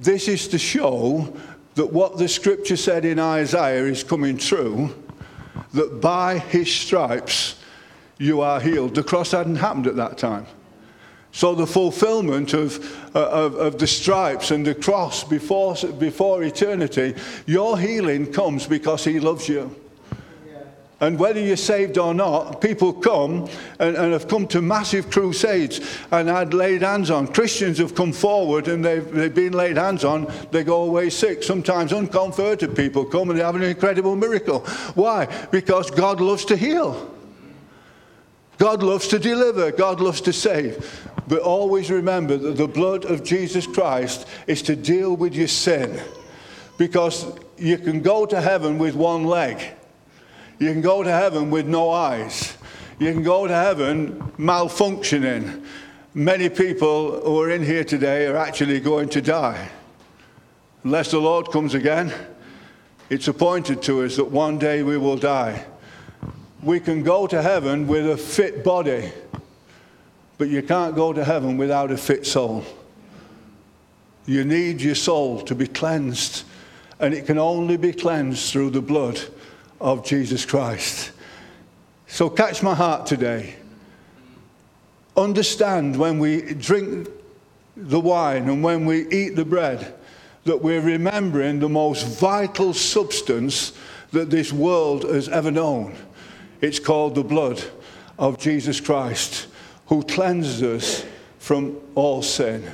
this 0.00 0.28
is 0.28 0.48
to 0.48 0.58
show 0.58 1.32
that 1.74 1.92
what 1.92 2.16
the 2.18 2.28
scripture 2.28 2.76
said 2.76 3.04
in 3.04 3.18
Isaiah 3.18 3.84
is 3.84 4.02
coming 4.02 4.38
true, 4.38 4.94
that 5.72 6.00
by 6.00 6.38
his 6.38 6.72
stripes 6.72 7.56
you 8.18 8.40
are 8.40 8.60
healed. 8.60 8.94
The 8.94 9.02
cross 9.02 9.30
hadn't 9.30 9.56
happened 9.56 9.86
at 9.86 9.96
that 9.96 10.18
time. 10.18 10.46
So 11.32 11.54
the 11.54 11.66
fulfillment 11.66 12.54
of, 12.54 13.14
uh, 13.14 13.28
of, 13.28 13.54
of, 13.54 13.78
the 13.78 13.86
stripes 13.86 14.50
and 14.50 14.66
the 14.66 14.74
cross 14.74 15.22
before, 15.22 15.76
before 15.98 16.42
eternity, 16.42 17.14
your 17.46 17.78
healing 17.78 18.32
comes 18.32 18.66
because 18.66 19.04
he 19.04 19.20
loves 19.20 19.48
you. 19.48 19.79
And 21.00 21.18
whether 21.18 21.40
you're 21.40 21.56
saved 21.56 21.96
or 21.96 22.12
not, 22.12 22.60
people 22.60 22.92
come 22.92 23.48
and, 23.78 23.96
and, 23.96 24.12
have 24.12 24.28
come 24.28 24.46
to 24.48 24.60
massive 24.60 25.10
crusades 25.10 25.80
and 26.10 26.28
had 26.28 26.52
laid 26.52 26.82
hands 26.82 27.10
on. 27.10 27.26
Christians 27.26 27.78
have 27.78 27.94
come 27.94 28.12
forward 28.12 28.68
and 28.68 28.84
they've, 28.84 29.10
they've 29.10 29.34
been 29.34 29.54
laid 29.54 29.78
hands 29.78 30.04
on, 30.04 30.30
they 30.50 30.62
go 30.62 30.82
away 30.82 31.08
sick. 31.08 31.42
Sometimes 31.42 31.94
unconverted 31.94 32.76
people 32.76 33.06
come 33.06 33.30
and 33.30 33.38
they 33.38 33.42
have 33.42 33.56
an 33.56 33.62
incredible 33.62 34.14
miracle. 34.14 34.60
Why? 34.94 35.24
Because 35.50 35.90
God 35.90 36.20
loves 36.20 36.44
to 36.46 36.56
heal. 36.56 37.10
God 38.58 38.82
loves 38.82 39.08
to 39.08 39.18
deliver. 39.18 39.72
God 39.72 40.00
loves 40.00 40.20
to 40.20 40.34
save. 40.34 41.08
But 41.26 41.40
always 41.40 41.90
remember 41.90 42.36
that 42.36 42.58
the 42.58 42.68
blood 42.68 43.06
of 43.06 43.24
Jesus 43.24 43.66
Christ 43.66 44.28
is 44.46 44.60
to 44.62 44.76
deal 44.76 45.16
with 45.16 45.34
your 45.34 45.48
sin. 45.48 45.98
Because 46.76 47.26
you 47.56 47.78
can 47.78 48.02
go 48.02 48.26
to 48.26 48.38
heaven 48.38 48.76
with 48.76 48.94
one 48.94 49.24
leg 49.24 49.76
you 50.60 50.70
can 50.70 50.82
go 50.82 51.02
to 51.02 51.10
heaven 51.10 51.50
with 51.50 51.66
no 51.66 51.90
eyes. 51.90 52.56
You 52.98 53.10
can 53.12 53.22
go 53.22 53.46
to 53.46 53.54
heaven 53.54 54.20
malfunctioning. 54.38 55.64
Many 56.12 56.50
people 56.50 57.22
who 57.22 57.40
are 57.40 57.50
in 57.50 57.64
here 57.64 57.82
today 57.82 58.26
are 58.26 58.36
actually 58.36 58.78
going 58.78 59.08
to 59.08 59.22
die. 59.22 59.70
Unless 60.84 61.12
the 61.12 61.18
Lord 61.18 61.50
comes 61.50 61.72
again, 61.72 62.12
it's 63.08 63.26
appointed 63.26 63.80
to 63.84 64.02
us 64.02 64.16
that 64.16 64.30
one 64.30 64.58
day 64.58 64.82
we 64.82 64.98
will 64.98 65.16
die. 65.16 65.64
We 66.62 66.78
can 66.78 67.02
go 67.02 67.26
to 67.26 67.40
heaven 67.40 67.86
with 67.86 68.08
a 68.10 68.18
fit 68.18 68.62
body, 68.62 69.12
but 70.36 70.48
you 70.48 70.62
can't 70.62 70.94
go 70.94 71.14
to 71.14 71.24
heaven 71.24 71.56
without 71.56 71.90
a 71.90 71.96
fit 71.96 72.26
soul. 72.26 72.66
You 74.26 74.44
need 74.44 74.82
your 74.82 74.94
soul 74.94 75.40
to 75.42 75.54
be 75.54 75.66
cleansed, 75.66 76.44
and 76.98 77.14
it 77.14 77.24
can 77.24 77.38
only 77.38 77.78
be 77.78 77.94
cleansed 77.94 78.52
through 78.52 78.70
the 78.70 78.82
blood 78.82 79.20
of 79.80 80.04
Jesus 80.04 80.44
Christ. 80.44 81.12
So 82.06 82.28
catch 82.28 82.62
my 82.62 82.74
heart 82.74 83.06
today. 83.06 83.54
Understand 85.16 85.96
when 85.96 86.18
we 86.18 86.54
drink 86.54 87.08
the 87.76 88.00
wine 88.00 88.48
and 88.48 88.62
when 88.62 88.84
we 88.84 89.08
eat 89.08 89.36
the 89.36 89.44
bread 89.44 89.94
that 90.44 90.62
we're 90.62 90.80
remembering 90.80 91.60
the 91.60 91.68
most 91.68 92.06
vital 92.18 92.72
substance 92.72 93.72
that 94.12 94.30
this 94.30 94.52
world 94.52 95.04
has 95.04 95.28
ever 95.28 95.50
known. 95.50 95.94
It's 96.60 96.78
called 96.78 97.14
the 97.14 97.24
blood 97.24 97.62
of 98.18 98.38
Jesus 98.38 98.80
Christ, 98.80 99.46
who 99.86 100.02
cleanses 100.02 100.62
us 100.62 101.04
from 101.38 101.78
all 101.94 102.22
sin. 102.22 102.70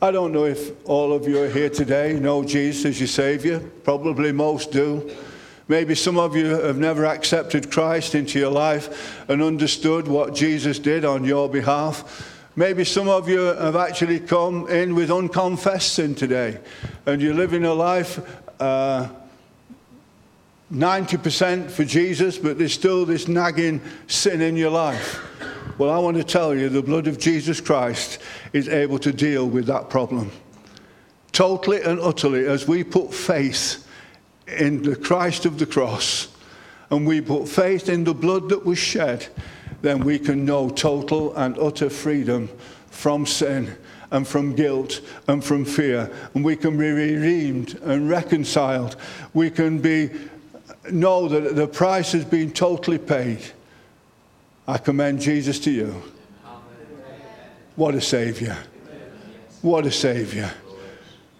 I 0.00 0.10
don't 0.10 0.32
know 0.32 0.44
if 0.44 0.70
all 0.86 1.12
of 1.12 1.26
you 1.26 1.42
are 1.42 1.48
here 1.48 1.70
today 1.70 2.14
know 2.14 2.44
Jesus 2.44 2.84
as 2.84 3.00
your 3.00 3.08
Savior. 3.08 3.60
Probably 3.82 4.32
most 4.32 4.70
do. 4.70 5.10
Maybe 5.68 5.94
some 5.94 6.18
of 6.18 6.34
you 6.34 6.46
have 6.46 6.78
never 6.78 7.04
accepted 7.04 7.70
Christ 7.70 8.14
into 8.14 8.38
your 8.38 8.50
life 8.50 9.28
and 9.28 9.42
understood 9.42 10.08
what 10.08 10.34
Jesus 10.34 10.78
did 10.78 11.04
on 11.04 11.24
your 11.24 11.48
behalf. 11.48 12.34
Maybe 12.56 12.84
some 12.84 13.08
of 13.08 13.28
you 13.28 13.40
have 13.40 13.76
actually 13.76 14.18
come 14.18 14.66
in 14.68 14.94
with 14.94 15.10
unconfessed 15.10 15.92
sin 15.92 16.14
today 16.14 16.58
and 17.04 17.20
you're 17.20 17.34
living 17.34 17.66
a 17.66 17.74
life 17.74 18.18
uh, 18.60 19.08
90% 20.72 21.70
for 21.70 21.84
Jesus, 21.84 22.36
but 22.36 22.58
there's 22.58 22.74
still 22.74 23.06
this 23.06 23.28
nagging 23.28 23.80
sin 24.06 24.40
in 24.40 24.56
your 24.56 24.70
life. 24.70 25.22
Well, 25.78 25.90
I 25.90 25.98
want 25.98 26.16
to 26.16 26.24
tell 26.24 26.54
you 26.54 26.68
the 26.68 26.82
blood 26.82 27.06
of 27.06 27.18
Jesus 27.18 27.60
Christ 27.60 28.18
is 28.52 28.68
able 28.68 28.98
to 28.98 29.12
deal 29.12 29.48
with 29.48 29.66
that 29.66 29.88
problem. 29.88 30.30
Totally 31.32 31.80
and 31.82 32.00
utterly, 32.00 32.46
as 32.46 32.66
we 32.66 32.84
put 32.84 33.14
faith 33.14 33.87
in 34.56 34.82
the 34.82 34.96
Christ 34.96 35.44
of 35.44 35.58
the 35.58 35.66
cross 35.66 36.28
and 36.90 37.06
we 37.06 37.20
put 37.20 37.48
faith 37.48 37.88
in 37.88 38.04
the 38.04 38.14
blood 38.14 38.48
that 38.48 38.64
was 38.64 38.78
shed, 38.78 39.26
then 39.82 40.00
we 40.00 40.18
can 40.18 40.44
know 40.44 40.70
total 40.70 41.34
and 41.36 41.58
utter 41.58 41.90
freedom 41.90 42.48
from 42.90 43.26
sin 43.26 43.76
and 44.10 44.26
from 44.26 44.54
guilt 44.54 45.00
and 45.28 45.44
from 45.44 45.64
fear. 45.64 46.10
And 46.34 46.44
we 46.44 46.56
can 46.56 46.78
be 46.78 46.90
redeemed 46.90 47.78
and 47.82 48.08
reconciled. 48.08 48.96
We 49.34 49.50
can 49.50 49.80
be 49.80 50.10
know 50.90 51.28
that 51.28 51.54
the 51.54 51.66
price 51.66 52.12
has 52.12 52.24
been 52.24 52.50
totally 52.50 52.98
paid. 52.98 53.40
I 54.66 54.78
commend 54.78 55.20
Jesus 55.20 55.58
to 55.60 55.70
you. 55.70 56.02
What 57.76 57.94
a 57.94 58.00
Savior. 58.00 58.56
What 59.62 59.86
a 59.86 59.90
Savior. 59.90 60.50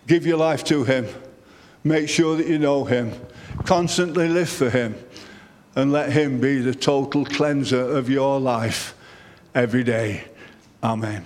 Give 0.06 0.26
your 0.26 0.38
life 0.38 0.64
to 0.64 0.84
Him. 0.84 1.06
Make 1.84 2.08
sure 2.08 2.36
that 2.36 2.46
you 2.46 2.58
know 2.58 2.84
Him. 2.84 3.12
Constantly 3.64 4.28
live 4.28 4.48
for 4.48 4.70
Him. 4.70 4.94
And 5.74 5.92
let 5.92 6.12
Him 6.12 6.40
be 6.40 6.58
the 6.58 6.74
total 6.74 7.24
cleanser 7.24 7.80
of 7.96 8.10
your 8.10 8.40
life 8.40 8.96
every 9.54 9.84
day. 9.84 10.24
Amen. 10.82 11.24